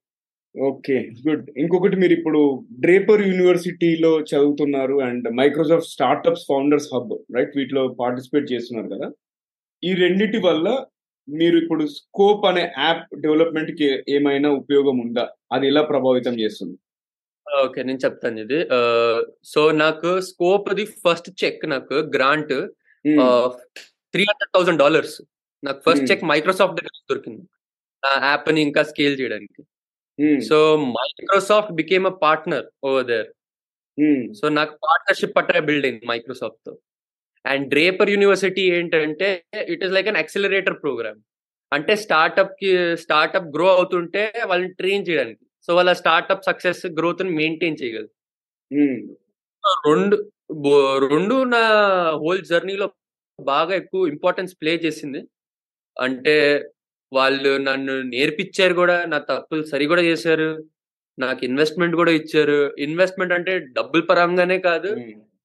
Okay 0.56 0.96
good. 1.28 1.46
ఇంకొకటి 1.62 1.96
మీరు 2.02 2.14
ఇప్పుడు 2.18 2.42
డ్రేపర్ 2.86 3.22
యూనివర్సిటీలో 3.30 4.12
చదువుతున్నారు 4.32 4.96
and 5.08 5.28
Microsoft 5.40 5.90
startups 5.96 6.46
founders 6.50 6.90
hub 6.94 7.14
right 7.38 7.58
వీటిలో 7.60 7.84
పార్టిసిపేట్ 8.02 8.52
చేస్తున్నారు 8.54 8.90
కదా. 8.96 9.08
ఈ 9.84 9.92
రెండిటి 10.04 10.40
వల్ల 10.48 10.68
మీరు 11.28 11.56
ఇప్పుడు 11.64 11.84
స్కోప్ 11.98 12.46
అనే 12.50 12.64
యాప్ 12.84 13.04
డెవలప్మెంట్కి 13.26 13.88
ఏమైనా 14.16 14.50
ఉపయోగం 14.62 14.98
ఉందా? 15.06 15.26
అది 15.56 15.66
ఎలా 15.72 15.82
ప్రభావితం 15.92 16.34
చేస్తుంది? 16.44 16.76
ఓకే. 17.48 17.80
నేను 17.88 18.00
చెప్తాను 18.06 18.40
ఇది. 18.46 18.60
సో 19.54 19.62
నాకు 19.84 20.10
స్కోప్ 20.30 20.68
అది 20.74 20.86
ఫస్ట్ 21.06 21.30
చెక్ 21.42 21.64
నాకు 21.76 21.96
grant 22.16 22.54
three 24.14 24.24
hundred 24.30 24.54
thousand 24.56 24.82
dollars. 24.84 25.18
నాకు 25.64 25.80
ఫస్ట్ 25.88 26.08
చెక్ 26.12 26.24
మైక్రోసాఫ్ట్ 26.32 26.78
దగ్గర 26.80 26.96
దొరికింది. 27.12 27.44
నా 28.04 28.12
యాప్ని 28.30 28.62
ఇంకా 28.68 28.82
స్కేల్ 28.92 29.16
చేయడానికి. 29.20 29.62
So 30.50 30.58
Microsoft 30.98 31.74
became 31.82 32.06
a 32.12 32.16
partner 32.26 32.66
over 32.88 33.08
there. 33.12 33.30
So 34.40 34.46
నాకు 34.58 34.74
పార్ట్నర్షిప్ 34.86 35.36
పట్టే 35.38 35.62
బిల్డింగ్ 35.70 36.02
మైక్రోసాఫ్ట్తో 36.12 36.74
అండ్ 37.46 37.66
డ్రేపర్ 37.74 38.12
యూనివర్సిటీ 38.14 38.64
ఏంటంటే 38.78 39.30
it 39.74 39.84
is 39.86 39.94
like 39.96 40.10
an 40.12 40.20
accelerator 40.22 40.78
program. 40.84 41.20
అంటే 41.72 41.94
స్టార్ట్అప్కి 42.04 42.70
స్టార్ట్అప్ 43.04 43.50
గ్రో 43.56 43.68
అవుతుంటే 43.78 44.24
వాళ్ళని 44.50 44.72
ట్రైన్ 44.80 45.06
చేయడానికి. 45.10 45.43
సో 45.68 45.72
వాళ్ళ 45.78 45.92
స్టార్ట్అప్ 46.02 46.48
సక్సెస్ 46.50 46.84
గ్రోత్ని 47.00 47.32
మెయింటైన్ 47.40 47.80
చేయగలరు 47.82 48.12
రెండు 49.88 50.16
రెండు 51.14 51.36
నా 51.54 51.62
హోల్ 52.22 52.42
జర్నీలో 52.52 52.88
బాగా 53.40 53.74
ఎక్కువ 53.82 54.02
ఇంపార్టెన్స్ 54.14 54.54
ప్లే 54.62 54.72
చేసింది. 54.86 55.22
అంటే 55.98 56.36
వాళ్ళు 57.12 57.52
నన్ను 57.68 57.94
నేర్పించారు 58.14 58.74
కూడా 58.82 58.96
నా 59.14 59.18
తప్పులు 59.32 59.64
సరి 59.72 59.86
కూడా 59.92 60.04
చేశారు 60.10 60.50
నాకు 61.18 61.42
ఇన్వెస్ట్మెంట్ 61.48 61.96
కూడా 62.02 62.12
ఇచ్చారు. 62.20 62.60
ఇన్వెస్ట్మెంట్ 62.86 63.36
అంటే 63.38 63.54
డబ్బుల 63.78 64.02
పరంగానే 64.12 64.58
కాదు 64.70 64.92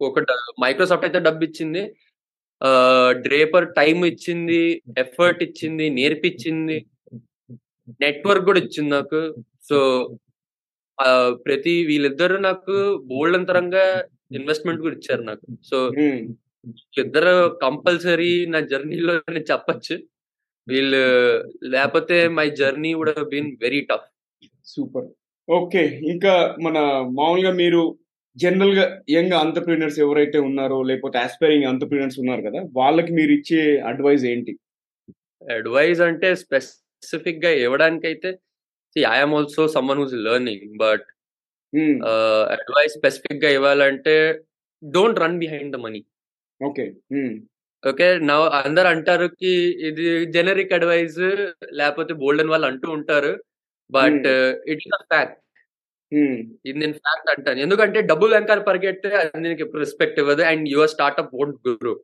ఒక 0.08 0.20
మైక్రోసాఫ్ట్ 0.64 1.06
అయితే 1.08 1.20
డబ్బు 1.28 1.42
ఇచ్చింది 1.48 1.82
డ్రేపర్ 3.26 3.66
టైం 3.80 3.98
ఇచ్చింది 4.12 4.60
ఎఫర్ట్ 5.04 5.42
ఇచ్చింది 5.46 5.86
నేర్పించింది 5.98 6.78
నెట్వర్క్ 8.04 8.46
కూడా 8.48 8.60
ఇచ్చింది 8.64 8.90
నాకు. 8.98 9.20
సో 9.68 9.78
ప్రతి 11.46 11.74
వీళ్ళిద్దరు 11.88 12.36
నాకు 12.46 12.74
బోల్డ్ 13.10 13.38
అంతరంగా 13.38 13.84
ఇన్వెస్ట్మెంట్ 14.38 14.82
కూడా 14.84 14.96
ఇచ్చారు 14.98 15.22
నాకు. 15.22 15.46
సో 15.70 15.76
ఇద్దరు 17.02 17.34
కంపల్సరీ 17.64 18.32
నా 18.54 18.60
జర్నీలో 18.72 19.14
నేను 19.28 19.44
చెప్పచ్చు. 19.50 19.96
వీళ్ళు 20.66 21.02
లేకపోతే 21.74 22.16
my 22.38 22.46
journey 22.60 22.90
would 22.94 23.22
been 23.30 23.50
very 23.62 23.80
tough. 23.90 24.08
Super. 24.66 25.06
Okay. 25.48 25.82
ఇంకా 26.12 26.32
మన 26.66 26.78
మామూలుగా 27.18 27.52
మీరు 27.62 27.82
జనరల్గా 28.36 28.84
యంగ్ 29.10 29.34
ఆంటర్ప్రీనర్స్ 29.42 29.98
ఎవరైతే 30.04 30.38
ఉన్నారో 30.48 30.78
లేకపోతే 30.82 31.16
ఆస్పైరింగ్ 31.18 31.68
ఆంటర్ప్రీనర్స్ 31.70 32.18
ఉన్నారు 32.22 32.42
కదా 32.48 32.60
వాళ్ళకి 32.80 33.12
మీరు 33.18 33.32
ఇచ్చే 33.38 33.60
అడ్వైజ్ 33.90 34.24
ఏంటి? 34.32 34.52
అడ్వైజ్ 35.56 36.00
అంటే 36.08 36.28
స్పెసిఫిక్గా 36.42 37.50
ఇవ్వడానికి 38.98 39.06
అయితే 39.06 39.16
I'm 39.16 39.34
also 39.38 39.62
someone 39.74 40.00
who's 40.00 40.14
learning 40.26 40.64
but 40.76 41.06
advice 42.54 42.94
స్పెసిఫిక్గా 42.98 43.50
ఇవ్వాలంటే 43.50 44.14
don't 44.82 45.20
run 45.22 45.38
behind 45.38 45.72
the 45.74 45.80
money 45.80 46.00
okay. 46.60 46.84
Okay? 47.82 48.06
నా 48.28 48.34
అందరు 48.60 48.88
అంటారు 48.88 49.26
కి 49.40 49.50
ఇది 49.88 50.04
జెనరిక్ 50.36 50.72
అడ్వైజ్ 50.72 51.18
లేకపోతే 51.72 52.12
బోల్డెన్ 52.22 52.50
వాళ్ళు 52.52 52.66
అంటూ 52.66 52.88
ఉంటారు 52.96 53.32
but 53.90 54.26
it 54.72 54.82
is 54.86 54.96
a 54.98 55.02
fact 55.12 55.36
ఇది 56.64 56.76
నేను 56.78 56.96
ఫ్యాక్ట్ 57.06 57.30
అంటాను. 57.32 57.58
ఎందుకంటే 57.60 57.98
డబ్బులు 58.10 58.32
వెంకాల 58.34 58.60
పరిగెడితే 58.68 59.08
అది 59.20 59.42
నీకు 59.44 59.78
రెస్పెక్ట్ 59.78 60.18
ఇవ్వదు 60.18 60.42
and 60.50 60.64
your 60.74 60.92
startup 60.94 61.34
won't 61.34 61.58
grow 61.82 61.94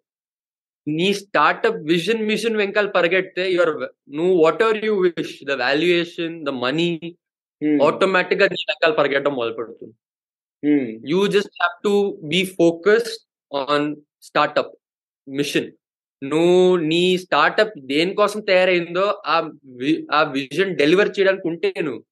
నీ 0.87 1.15
స్టార్ట్అప్ 1.15 1.77
విజన్ 1.77 2.27
మిషన్ 2.27 2.57
వెంకాల 2.57 2.87
పరిగెడితే 2.87 3.53
యువర్ 3.53 3.91
నువ్వు 4.11 4.45
whatever 4.63 4.85
you 4.85 4.95
wish 5.01 5.45
the 5.45 5.53
valuation 5.53 6.45
the 6.45 6.49
money 6.49 7.17
ఆటోమేటిక్గా 7.83 8.47
నీ 8.47 8.65
వెంకాల 8.69 8.93
పరిగెట్టడం 8.93 9.35
మొదలు 9.35 9.53
పెడుతుంది 9.53 9.95
you 11.11 11.27
just 11.27 11.55
have 11.63 11.83
to 11.85 12.21
be 12.23 12.45
focused 12.45 13.29
on 13.57 13.97
startup 14.23 14.75
mission 15.29 15.73
నువ్వు 16.25 16.77
నీ 16.77 17.19
స్టార్ట్అప్ 17.19 17.79
దేనికోసం 17.79 18.41
తయారైందో 18.41 19.23
ఆ 19.27 19.51
ఆ 20.13 20.23
విజన్ 20.23 20.77
డెలివర్ 20.77 21.09
చేయడానికి 21.09 21.49
ఉంటే 21.49 21.75
నువ్వు 21.83 22.05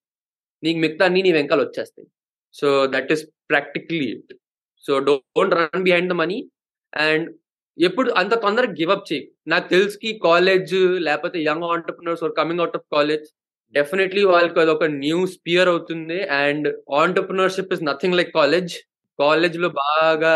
నీకు 0.62 0.78
మిగతా 0.78 1.04
అన్ని 1.04 1.22
నీ 1.22 1.32
వెంకాల 1.32 1.62
వచ్చేస్తాయి. 1.62 2.08
So 2.52 2.86
that 2.86 3.12
is 3.12 3.26
practically 3.50 4.04
it 4.04 4.32
so 4.80 4.98
don't 4.98 5.54
run 5.54 5.82
behind 5.82 6.08
the 6.08 6.12
money 6.12 6.50
and 6.92 7.34
ఎప్పుడు 7.78 8.08
అంత 8.20 8.34
తొందరగా 8.44 8.74
గివప్ 8.80 9.06
చేయి. 9.10 9.22
నాకు 9.52 9.66
తెలుసుకి 9.74 10.10
కాలేజ్ 10.26 10.74
లేకపోతే 11.06 11.38
young 11.48 11.66
entrepreneurs 11.74 12.24
coming 12.40 12.62
out 12.64 12.76
of 12.78 12.86
college 12.96 13.26
definitely 13.74 14.22
వాళ్ళకి 14.32 14.58
అది 14.62 14.70
ఒక 14.76 14.86
న్యూ 15.02 15.20
స్పియర్ 15.34 15.68
అవుతుంది. 15.74 16.18
And 16.42 16.66
entrepreneurship 17.02 17.72
is 17.76 17.84
nothing 17.90 18.18
like 18.18 18.32
college 18.40 18.74
కాలేజ్లో 19.18 19.68
బాగా 19.84 20.34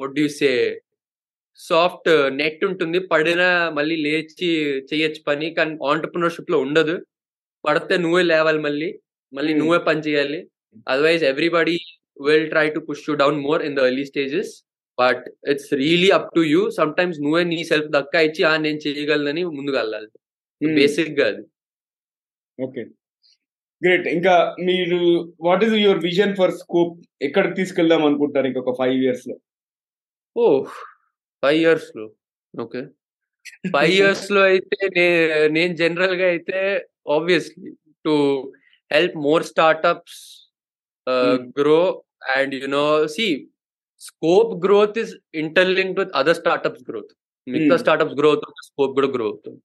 what 0.00 0.18
you 0.22 0.28
say 0.40 0.50
soft 1.60 2.08
net 2.40 2.62
ఉంటుంది. 2.70 2.98
పడినా 3.12 3.48
మళ్ళీ 3.78 3.96
లేచి 4.06 4.48
చేయొచ్చు 4.90 5.20
పని 5.28 5.48
కానీ 5.58 5.74
ఆంటర్ప్రినర్షిప్లో 5.90 6.58
ఉండదు. 6.66 6.96
పడితే 7.64 7.94
నువ్వే 8.04 8.24
లేవాలి 8.32 8.60
మళ్ళీ. 8.66 8.88
మళ్ళీ 9.32 9.52
నువ్వే 9.60 9.80
పని 9.88 10.02
చేయాలి. 10.08 10.40
Otherwise 10.92 11.24
everybody 11.32 11.76
will 12.26 12.48
try 12.54 12.66
to 12.76 12.80
push 12.88 13.04
you 13.08 13.14
down 13.22 13.38
more 13.46 13.62
in 13.68 13.76
the 13.78 13.86
early 13.90 14.06
stages 14.12 14.52
but 14.98 15.24
it's 15.52 15.70
really 15.82 16.10
up 16.18 16.28
to 16.36 16.42
you 16.54 16.60
sometimes 16.98 17.18
నువ్వే 17.20 17.42
నీ 17.44 17.60
సెల్ఫ్ 17.64 17.88
దక్కా 17.96 18.20
ఇచ్చి 18.20 18.42
ఆ 18.50 18.52
నేను 18.56 18.80
చేయగలనని 18.86 19.44
ముందుకు 19.58 19.76
వెళ్ళాలి. 19.76 20.08
బేసిక్గా 20.60 21.26
అది. 21.32 21.44
ఓకే 22.58 22.82
గ్రేట్ 23.82 24.06
ఇంకా 24.16 24.34
మీరు 24.68 24.98
what 25.40 25.64
is 25.64 25.74
your 25.84 26.02
vision 26.08 26.34
for 26.36 26.52
scope 26.62 26.94
ఎక్కడికి 27.22 27.54
తీసుకెళ్దాం 27.54 28.04
అనుకుంటారు 28.04 28.46
ఇంకొక 28.46 28.74
ఫైవ్ 28.80 28.96
ఇయర్స్లో? 29.02 29.36
ఓ 30.36 30.44
ఫైవ్ 31.42 31.58
ఇయర్స్లో? 31.62 32.06
ఓకే 32.54 32.82
ఫైవ్ 33.74 33.92
ఇయర్స్లో 33.98 34.42
అయితే 34.42 34.78
నేను 35.56 35.74
జనరల్గా 35.74 36.26
అయితే 36.34 36.60
obviously 37.16 37.72
to 38.04 38.14
help 38.90 39.14
more 39.14 39.42
startups 39.42 40.14
uh, 41.06 41.36
mm. 41.36 41.52
grow 41.54 41.84
and 42.36 42.52
you 42.52 42.68
know 44.12 44.20
see 44.20 44.40
scope 44.40 44.60
growth 44.60 44.96
is 44.96 45.16
interlinked 45.34 45.98
with 45.98 46.10
other 46.14 46.34
startups 46.34 46.82
growth. 46.82 47.12
మిగతా 47.46 47.76
స్టార్ట్అప్స్ 47.76 48.14
గ్రోత్ 48.14 48.44
స్కోప్ 48.62 48.94
కూడా 48.94 49.08
గ్రో 49.08 49.24
అవుతుంది 49.24 49.60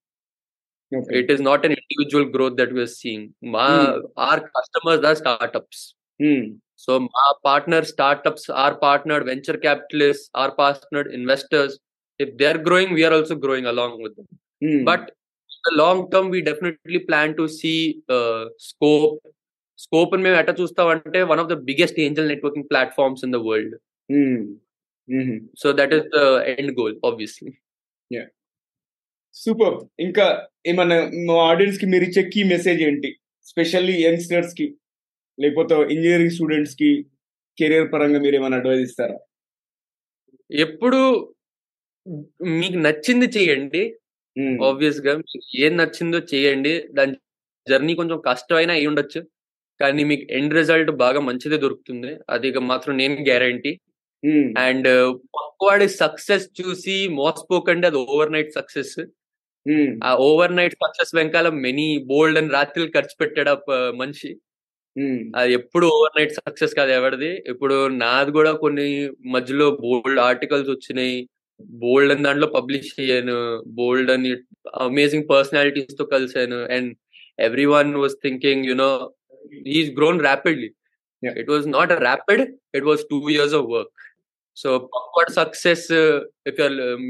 it 1.19 1.31
is 1.31 1.41
not 1.41 1.65
an 1.65 1.71
individual 1.71 2.25
growth 2.25 2.53
that 2.53 2.73
we're 2.73 2.87
seeing 2.87 3.29
మా 3.47 3.95
our 4.17 4.39
customers 4.39 5.05
are 5.05 5.15
startups 5.15 5.95
so 6.77 6.99
మా 6.99 7.31
partner 7.43 7.85
startups 7.85 8.51
are 8.51 8.73
partner 8.81 9.23
venture 9.23 9.57
capitalist 9.57 10.37
or 10.37 10.51
partner 10.51 11.07
investors 11.07 11.79
if 12.19 12.29
they 12.29 12.45
are 12.45 12.57
growing 12.57 12.91
we're 12.91 13.13
also 13.13 13.35
growing 13.35 13.67
along 13.67 14.03
with 14.03 14.19
but 14.83 15.07
the 15.65 15.77
long 15.77 16.09
term 16.11 16.29
we 16.29 16.41
definitely 16.41 16.99
plan 16.99 17.35
to 17.35 17.47
see 17.47 18.03
uh, 18.09 18.45
scope. 18.57 19.21
Scope 19.79 20.17
మేము 20.17 20.35
ఎట్లా 20.35 20.55
చూస్తామంటే 20.61 21.23
one 21.23 21.39
of 21.39 21.47
the 21.47 21.53
biggest 21.53 21.99
angel 21.99 22.27
networking 22.27 22.67
platforms 22.69 23.23
in 23.23 23.33
the 23.33 23.35
world 23.35 23.75
so 25.61 25.67
that 25.79 25.93
is 25.97 26.07
the 26.15 26.19
end 26.53 26.73
goal 26.79 26.95
obviously 27.09 27.51
super 29.35 29.75
ఇంకా 30.05 30.25
ఏమన్నా 30.67 30.95
మా 31.27 31.35
ఆడియన్స్కి 31.49 31.85
మీరు 31.85 32.05
ఇచ్చే 32.07 32.23
key 32.33 32.41
message 32.53 32.81
ఏంటి? 32.81 33.09
Specially 33.47 33.95
యంగ్స్టర్స్కి 34.05 34.65
లేకపోతే 35.37 35.75
ఇంజనీరింగ్ 35.95 36.35
స్టూడెంట్స్కి 36.37 36.89
కెరియర్ 37.57 37.87
పరంగా 37.93 38.19
మీరు 38.25 38.35
ఏమైనా 38.39 38.57
అడ్వైజ్ 38.61 38.83
ఇస్తారా? 38.87 39.17
ఎప్పుడు 40.49 40.99
మీకు 42.59 42.77
నచ్చింది 42.87 43.27
చేయండి. 43.37 43.83
ఆబ్వియస్గా 44.69 45.13
ఏం 45.65 45.73
నచ్చిందో 45.81 46.19
చేయండి. 46.33 46.73
దాని 46.97 47.15
జర్నీ 47.67 47.93
కొంచెం 48.01 48.17
కష్టమైనా 48.29 48.73
అయి 48.77 48.89
ఉండొచ్చు 48.91 49.21
కానీ 49.79 50.03
మీకు 50.11 50.25
ఎండ్ 50.37 50.55
రిజల్ట్ 50.59 50.91
బాగా 51.03 51.19
మంచిదే 51.29 51.57
దొరుకుతుంది. 51.65 52.11
అది 52.29 52.47
మాత్రం 52.71 52.93
నేను 53.01 53.15
గ్యారంటీ 53.29 53.71
అండ్ 54.63 54.89
పక్కవాడి 55.37 55.87
సక్సెస్ 56.01 56.45
చూసి 56.59 56.95
మోసపోకండి 57.19 57.87
అది 57.89 57.99
ఓవర్ 58.07 58.33
నైట్ 58.35 58.57
సక్సెస్ 58.59 58.95
ఆ 60.07 60.11
ఓవర్ 60.27 60.53
నైట్ 60.57 60.75
సక్సెస్ 60.83 61.11
వెనకాల 61.17 61.47
మెనీ 61.65 61.87
బోల్డ్ 62.11 62.39
అని 62.39 62.49
రాత్రులు 62.49 62.89
ఖర్చు 62.95 63.15
పెట్టాడు 63.21 63.53
మనిషి. 64.01 64.31
ఉమ్, 64.95 65.19
అది 65.39 65.51
ఎప్పుడు 65.59 65.85
ఓవర్ 65.95 66.15
నైట్ 66.17 66.37
సక్సెస్ 66.39 66.73
కాదు 66.79 66.91
ఎవరిది. 66.99 67.31
ఇప్పుడు 67.51 67.75
నాది 68.03 68.31
కూడా 68.37 68.51
కొన్ని 68.63 68.87
మధ్యలో 69.35 69.67
బోల్డ్ 69.83 70.21
ఆర్టికల్స్ 70.29 70.69
వచ్చినాయి. 70.71 71.17
బోల్డ్ 71.81 72.11
అని 72.13 72.25
దాంట్లో 72.27 72.47
పబ్లిష్ 72.57 72.91
అయ్యాను. 73.01 73.37
బోల్డ్ 73.79 74.11
అని 74.15 74.31
అమేజింగ్ 74.87 75.29
పర్సనాలిటీస్తో 75.33 76.05
కలిసాను 76.15 76.59
and 76.75 76.91
every 77.39 77.67
one 77.75 77.91
was 78.03 78.17
thinking 78.25 78.67
you know 78.71 78.89
is 79.77 79.91
grown 79.99 80.21
rapidly. 80.27 80.69
It 81.23 81.51
was 81.53 81.67
not 81.77 81.93
rapid 82.07 82.43
it 82.77 82.87
was 82.89 83.03
two 83.11 83.19
years 83.35 83.55
of 83.61 83.69
work 83.75 83.93
so 84.61 84.69
Pakhwada 84.93 85.31
success 85.31 85.89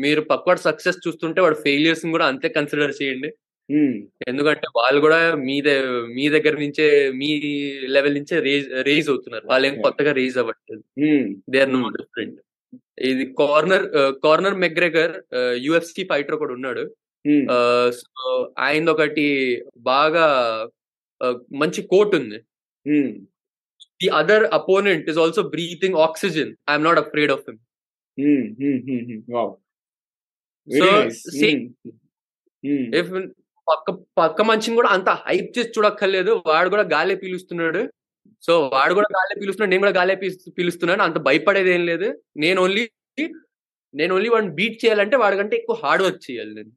మీరు 0.03 0.22
పక్వాడ్ 0.32 0.65
సక్సెస్ 0.68 0.98
చూస్తుంటే 1.08 1.41
వాడు 1.41 1.58
ఫెయిలియర్స్ 1.65 2.03
కూడా 2.15 2.25
అంతే 2.25 2.50
కన్సిడర్ 2.50 2.94
చేయండి. 3.01 3.29
ఎందుకంటే 4.27 4.68
వాళ్ళు 4.77 5.00
కూడా 5.01 5.18
మీ 5.48 5.56
మీ 6.15 6.25
దగ్గర 6.36 6.53
నుంచే 6.60 6.86
మీ 7.22 7.29
లెవెల్ 7.96 8.15
నుంచే 8.15 8.36
రేజ్ 8.48 8.68
రేజ్ 8.88 9.10
అవుతున్నారు. 9.10 9.46
వాళ్ళు 9.48 9.68
ఏం. 9.68 9.75
కొత్తగా 9.82 10.12
రేజ్ 10.20 10.38
అవ్వట్లేదు. 10.38 10.84
They 11.50 11.60
are 11.62 11.74
no. 11.74 11.82
డిఫరెంట్ 11.98 12.39
ఇది 13.10 13.25
Conor 13.39 13.86
Conor 14.24 14.58
McGregor 14.63 15.13
UFC 15.65 16.03
fighter 16.12 16.39
కూడా 16.41 16.53
ఉన్నాడు. 16.53 16.84
సో 18.00 18.20
ఆయన 18.60 18.89
ఒకటి 18.96 19.27
బాగా 19.91 20.25
మంచి 21.62 21.82
కోట్ 21.94 22.13
ఉంది. 22.15 22.39
The 24.01 24.08
other 24.20 24.44
opponent 24.53 25.10
is 25.10 25.18
also 25.18 25.41
breathing 25.56 25.98
oxygen 26.08 26.51
wow. 29.34 29.48
Very 30.68 30.89
nice. 30.96 31.20
Same 31.41 31.62
um, 31.86 31.94
um, 32.63 32.88
if 32.96 33.12
పక్క 33.68 33.88
పక్క 34.18 34.41
మనిషిని 34.41 34.75
కూడా 34.75 34.89
అంత 34.89 35.10
హైప్ 35.25 35.50
చేసి 35.58 35.70
చూడక్కర్లేదు. 35.70 36.44
వాడు 36.46 36.70
కూడా 36.70 36.84
గాలే 36.84 37.15
పీలుస్తున్నాడు. 37.15 37.82
సో 38.44 38.53
వాడు 38.74 38.94
కూడా 38.94 39.10
గాలే 39.18 39.36
పీలుస్తున్నాడు. 39.39 39.72
నేను 39.72 39.79
కూడా 39.79 39.96
గాలే 40.00 40.15
పీలుస్తున్నాను. 40.58 41.03
అంత 41.03 41.18
భయపడేది 41.18 41.72
ఏం 41.72 41.86
లేదు. 41.86 42.10
నేను 42.38 42.62
ఓన్లీ 42.62 42.84
నేను 43.94 44.15
ఓన్లీ 44.15 44.29
వాడిని 44.29 44.53
బీట్ 44.53 44.86
చేయాలంటే 44.86 45.18
వాడికంటే 45.18 45.56
ఎక్కువ 45.56 45.77
హార్డ్ 45.84 46.03
వర్క్ 46.03 46.32
చేయాలి 46.32 46.53
నేను. 46.53 46.72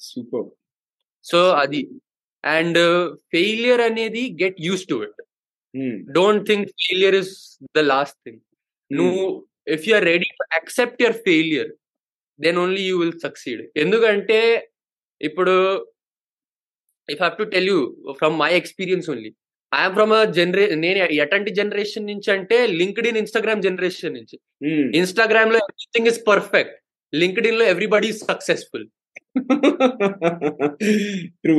సూపర్ 0.00 0.48
సో 1.24 1.38
అది. 1.62 1.82
అండ్ 2.44 2.80
ఫెయిలియర్ 3.32 3.80
అనేది 3.80 4.36
get 4.42 4.60
used 4.60 4.86
to 4.86 4.96
it 5.04 5.20
don't 6.12 6.44
think 6.48 6.68
failure 6.82 7.14
is 7.14 7.32
the 7.74 7.84
last 7.86 8.18
thing 8.24 8.40
నువ్వు 8.90 9.24
if 9.68 9.84
you 9.88 9.94
are 9.94 10.04
ready 10.04 10.28
to 10.38 10.44
accept 10.54 11.02
your 11.02 11.18
failure 11.24 11.70
then 12.38 12.58
only 12.58 12.84
you 12.88 12.96
will 12.98 13.18
succeed 13.20 13.62
ఎందుకంటే 13.76 14.38
ఇప్పుడు 15.20 15.54
if 17.08 17.20
have 17.20 17.36
to 17.38 17.44
tell 17.44 17.68
you 17.68 17.80
from 18.12 18.36
my 18.38 18.50
experience 18.52 19.08
only 19.10 19.30
I'm 19.72 19.94
from 19.94 20.12
జనరే 20.32 20.64
నేను 20.76 20.98
ఎటువంటి 21.16 21.50
generation 21.54 22.06
నుంచి 22.06 22.28
అంటే 22.32 22.66
linked 22.80 23.06
in 23.06 23.16
Instagram 23.16 23.62
generation 23.62 24.14
నుంచి. 24.14 24.36
ఇన్స్టాగ్రామ్లో 24.94 25.58
everything 25.64 26.08
is 26.08 26.20
perfect 26.26 26.76
లింక్డ్ 27.12 27.46
ఇన్లో 27.46 27.64
ఎవ్రీబడి 27.64 28.10
సక్సెస్ఫుల్ 28.20 28.86
ట్రూ 31.42 31.54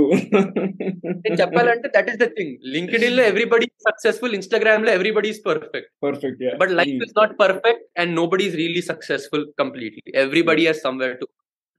నేను 1.15 1.37
చెప్పాలంటే 1.41 1.87
దట్ 1.95 2.09
ఈస్ 2.09 2.19
ద 2.23 2.27
థింగ్ 2.37 2.53
లింక్డ్ 2.75 3.05
ఇన్లో 3.09 3.23
ఎవ్రీబడి 3.23 3.67
సక్సెస్ఫుల్ 3.87 4.33
ఇన్స్టాగ్రామ్లో 4.33 4.91
everybody 4.91 5.29
is 5.29 5.41
perfect 5.45 5.91
perfect 6.05 6.43
But 6.61 6.71
life 6.71 7.01
is 7.07 7.13
not 7.15 7.31
perfect 7.37 7.81
and 7.95 8.15
nobody 8.15 8.45
is 8.47 8.55
really 8.55 8.83
successful 8.91 9.43
completely. 9.61 10.03
Everybody 10.25 10.65
has 10.65 10.79
somewhere 10.81 11.15
to 11.21 11.27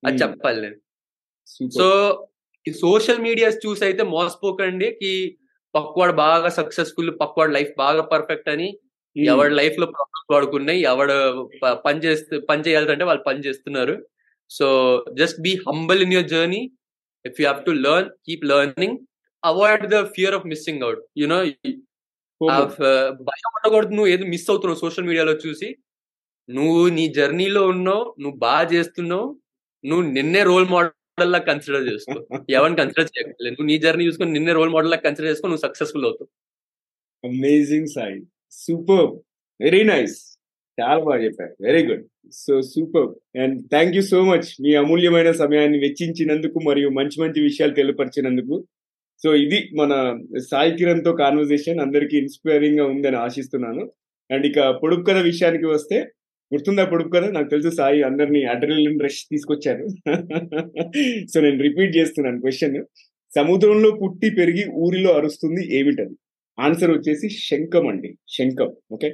అది 0.02 0.16
Hmm. 0.16 0.22
చెప్పాలి 0.22 0.60
నేను. 0.60 0.78
సో 1.78 1.86
సోషల్ 2.66 3.20
మీడియాస్ 3.20 3.58
చూసి 3.64 3.82
అయితే 3.84 4.02
మోసపోకండి 4.14 4.88
కి 5.00 5.12
పక్వాడు 5.74 6.12
బాగా 6.18 6.48
సక్సెస్ఫుల్ 6.50 7.10
పక్వాడు 7.20 7.52
లైఫ్ 7.52 7.72
బాగా 7.76 8.02
పర్ఫెక్ట్ 8.12 8.48
అని 8.48 8.68
ఎవరి 9.16 9.52
లైఫ్లో 9.54 9.86
ప్రాబ్లమ్స్ 9.86 10.32
వాడుకున్నాయి 10.34 10.80
ఎవడు 10.82 11.16
పని 11.86 11.98
చేస్తూ 12.04 12.40
పని 12.50 12.64
చేయాలంటే 12.66 13.04
వాళ్ళు 13.04 13.22
పని 13.22 13.40
చేస్తున్నారు. 13.46 13.94
So 14.50 14.66
just 15.14 15.40
be 15.40 15.56
humble 15.68 16.02
in 16.02 16.12
your 16.12 16.28
journey 16.28 16.70
if 17.26 17.40
you 17.40 17.48
have 17.48 17.64
to 17.64 17.70
learn 17.70 18.10
keep 18.26 18.44
learning 18.44 18.98
avoid 19.44 19.86
the 19.86 20.04
fear 20.04 20.34
of 20.34 20.46
missing 20.46 20.82
out 20.82 21.04
you 21.18 21.38
know 22.50 22.66
ఫ- 22.68 22.80
భయం 23.20 23.50
ఉండకూడదు. 23.56 23.88
నువ్వు 23.88 24.06
ఏదో 24.06 24.26
మిస్ 24.26 24.50
అవుతున్నావు 24.50 24.80
సోషల్ 24.80 25.04
మీడియాలో 25.04 25.32
చూసి. 25.32 25.76
నువ్వు 26.50 26.88
నీ 26.88 27.08
జర్నీలో 27.08 27.66
ఉన్నావు. 27.66 28.14
నువ్వు 28.20 28.38
బాగా 28.38 28.70
చేస్తున్నావు. 28.72 29.40
నువ్వు 29.84 30.10
నిన్నే 30.10 30.42
రోల్ 30.42 30.68
మోడల్ 30.68 31.32
లా 31.32 31.38
కన్సిడర్ 31.38 31.92
చేసుకో. 31.92 32.14
ఎవరిని 32.50 32.76
కన్సిడర్ 32.76 33.10
చేయట్లేదు 33.18 33.52
నువ్వు 33.52 33.66
నీ 33.66 33.78
జర్నీ 33.78 34.06
చూసుకొని 34.06 34.32
నిన్నే 34.32 34.52
రోల్ 34.52 34.70
మోడల్ 34.70 34.90
లా 34.90 34.96
కన్సిడర్ 34.96 35.30
చేసుకో 35.30 35.48
నువ్వు 35.48 35.60
సక్సెస్ఫుల్ 35.60 36.04
అవుతావు. 36.04 36.28
Amazing 37.24 37.86
Sai 37.86 38.22
super 38.50 39.06
very 39.60 39.84
nice 39.84 40.37
చాలా 40.80 41.04
బాగా 41.04 41.24
చెప్పారు. 41.24 41.54
Very 41.60 41.86
good 41.86 42.04
so 42.32 42.62
super 42.62 43.38
and 43.40 43.62
thank 43.70 43.96
you 43.96 44.02
so 44.02 44.24
much 44.24 44.48
మీ 44.62 44.74
అమూల్యమైన 44.74 45.30
సమయాన్ని 45.32 45.78
వెచ్చించినందుకు 45.78 46.58
మరియు 46.68 46.88
మంచి 46.88 47.22
మంచి 47.22 47.40
విషయాలు 47.42 47.74
తెలియపరిచినందుకు. 47.74 48.64
సో 49.24 49.34
ఇది 49.34 49.68
మన 49.76 49.92
సాయి 50.50 50.72
కిరణ్తో 50.76 51.12
కాన్వర్జేషన్ 51.12 51.80
అందరికి 51.80 52.18
ఇన్స్పైరింగ్గా 52.18 52.86
ఉందని 52.86 53.16
ఆశిస్తున్నాను. 53.16 53.92
అండ్ 54.30 54.46
ఇక 54.46 54.60
పొడుపు 54.82 55.02
కథ 55.02 55.16
విషయానికి 55.16 55.66
వస్తే 55.66 55.98
గుర్తుందా 56.54 56.84
పొడుపు 56.84 57.08
కథ? 57.08 57.24
నాకు 57.24 57.48
తెలుసు 57.48 57.70
సాయి 57.76 58.02
అందరినీ 58.02 58.44
అడ్రలిన్ 58.44 59.00
రష్ 59.04 59.22
తీసుకొచ్చారు. 59.24 59.84
సో 61.34 61.40
నేను 61.40 61.62
రిపీట్ 61.62 61.96
చేస్తున్నాను 61.96 62.40
క్వశ్చన్ 62.40 62.84
సముద్రంలో 63.36 63.90
పుట్టి 64.02 64.30
పెరిగి 64.30 64.64
ఊరిలో 64.70 65.12
అరుస్తుంది 65.12 65.78
ఏమిటది? 65.78 66.14
ఆన్సర్ 66.58 66.90
వచ్చేసి 66.90 67.28
శంఖం 67.28 67.88
అండి. 67.88 68.10
శంఖం. 68.28 68.70
ఓకే 68.92 69.08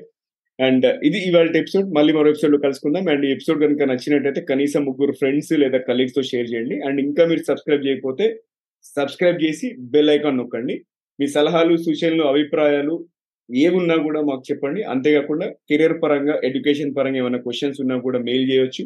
అండ్ 0.60 0.86
ఇది 1.04 1.18
ఇవాళ 1.18 1.56
ఎపిసోడ్ 1.56 1.94
మళ్ళీ 1.94 2.12
మరో 2.12 2.28
ఎపిసోడ్లో 2.28 2.58
కలుసుకుందాం. 2.58 3.08
అండ్ 3.08 3.26
ఈ 3.26 3.30
ఎపిసోడ్ 3.30 3.64
కనుక 3.64 3.82
నచ్చినట్టయితే 3.82 4.40
కనీసం 4.40 4.84
ముగ్గురు 4.84 5.12
ఫ్రెండ్స్ 5.12 5.52
లేదా 5.52 5.78
కలీగ్స్తో 5.78 6.22
షేర్ 6.22 6.54
చేయండి. 6.54 6.80
అండ్ 6.80 7.00
ఇంకా 7.00 7.26
మీరు 7.26 7.42
సబ్స్క్రైబ్ 7.42 7.86
చేయకపోతే 7.86 8.40
సబ్స్క్రైబ్ 8.84 9.42
చేసి 9.44 9.76
బెల్ 9.78 10.10
ఐకాన్ 10.10 10.38
నొక్కండి. 10.38 10.84
మీ 11.20 11.26
సలహాలు 11.26 11.76
సూచనలు 11.76 12.22
అభిప్రాయాలు 12.22 13.06
ఏమున్నా 13.54 13.96
కూడా 13.96 14.20
మాకు 14.20 14.42
చెప్పండి. 14.52 14.82
అంతేకాకుండా 14.82 15.48
కెరీర్ 15.48 16.02
పరంగా 16.02 16.40
ఎడ్యుకేషన్ 16.44 16.94
పరంగా 16.96 17.16
ఏమైనా 17.16 17.38
క్వశ్చన్స్ 17.38 17.80
ఉన్నా 17.80 17.98
కూడా 17.98 18.18
మెయిల్ 18.18 18.50
చేయొచ్చు. 18.50 18.84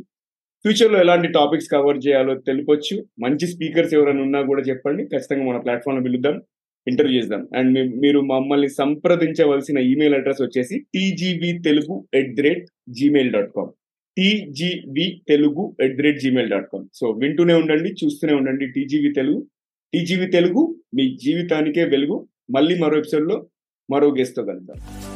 ఫ్యూచర్లో 0.66 1.00
ఎలాంటి 1.00 1.28
టాపిక్స్ 1.28 1.68
కవర్ 1.72 1.98
చేయాలో 2.09 2.35
తెలుపొచ్చు. 2.35 3.07
మంచి 3.18 3.46
స్పీకర్స్ 3.46 3.94
ఎవరైనా 3.94 4.22
ఉన్నా 4.22 4.42
కూడా 4.42 4.62
చెప్పండి. 4.62 5.04
ఖచ్చితంగా 5.04 5.44
మన 5.44 5.59
ప్లాట్ఫామ్లో 5.59 6.02
పిలుద్దాం. 6.02 6.42
ఇంటర్వ్యూ 6.88 7.20
చేద్దాం. 7.20 7.48
అండ్ 7.57 7.72
మీ- 7.72 8.01
మీరు 8.01 8.20
మమ్మల్ని 8.20 8.68
సంప్రదించవలసిన 8.68 9.79
ఈమెయిల్ 9.79 10.14
అడ్రస్ 10.14 10.42
వచ్చేసి 10.42 10.81
TGV 10.81 11.59
Telugu 11.59 12.09
at 12.14 12.35
the 12.35 12.42
rate 12.42 12.66
Gmail 12.88 13.33
dot 13.33 13.51
com. 13.57 13.70
TGB 14.18 15.22
Telugu 15.29 15.77
at 15.81 15.96
the 15.96 16.03
rate 16.03 16.20
Gmail 16.20 16.51
dot 16.51 16.68
com. 16.72 16.88
So 16.94 17.11
వింటూనే 17.11 17.55
ఉండండి 17.55 17.94
చూస్తూనే 18.05 18.35
ఉండండి 18.35 18.66
టీజీవీ 18.66 19.12
తెలుగు 19.12 19.46
టీజీవీ 19.94 20.27
తెలుగు 20.27 20.77
మీ 20.94 21.18
జీవితానికే 21.24 21.85
వెలుగు. 21.85 22.29
మళ్ళీ 22.51 22.79
మరో 22.79 22.98
ఎపిసోడ్లో 22.98 23.46
మరో 23.90 24.11
గెస్ట్తో 24.11 24.44
కలుద్దాం. 24.44 25.08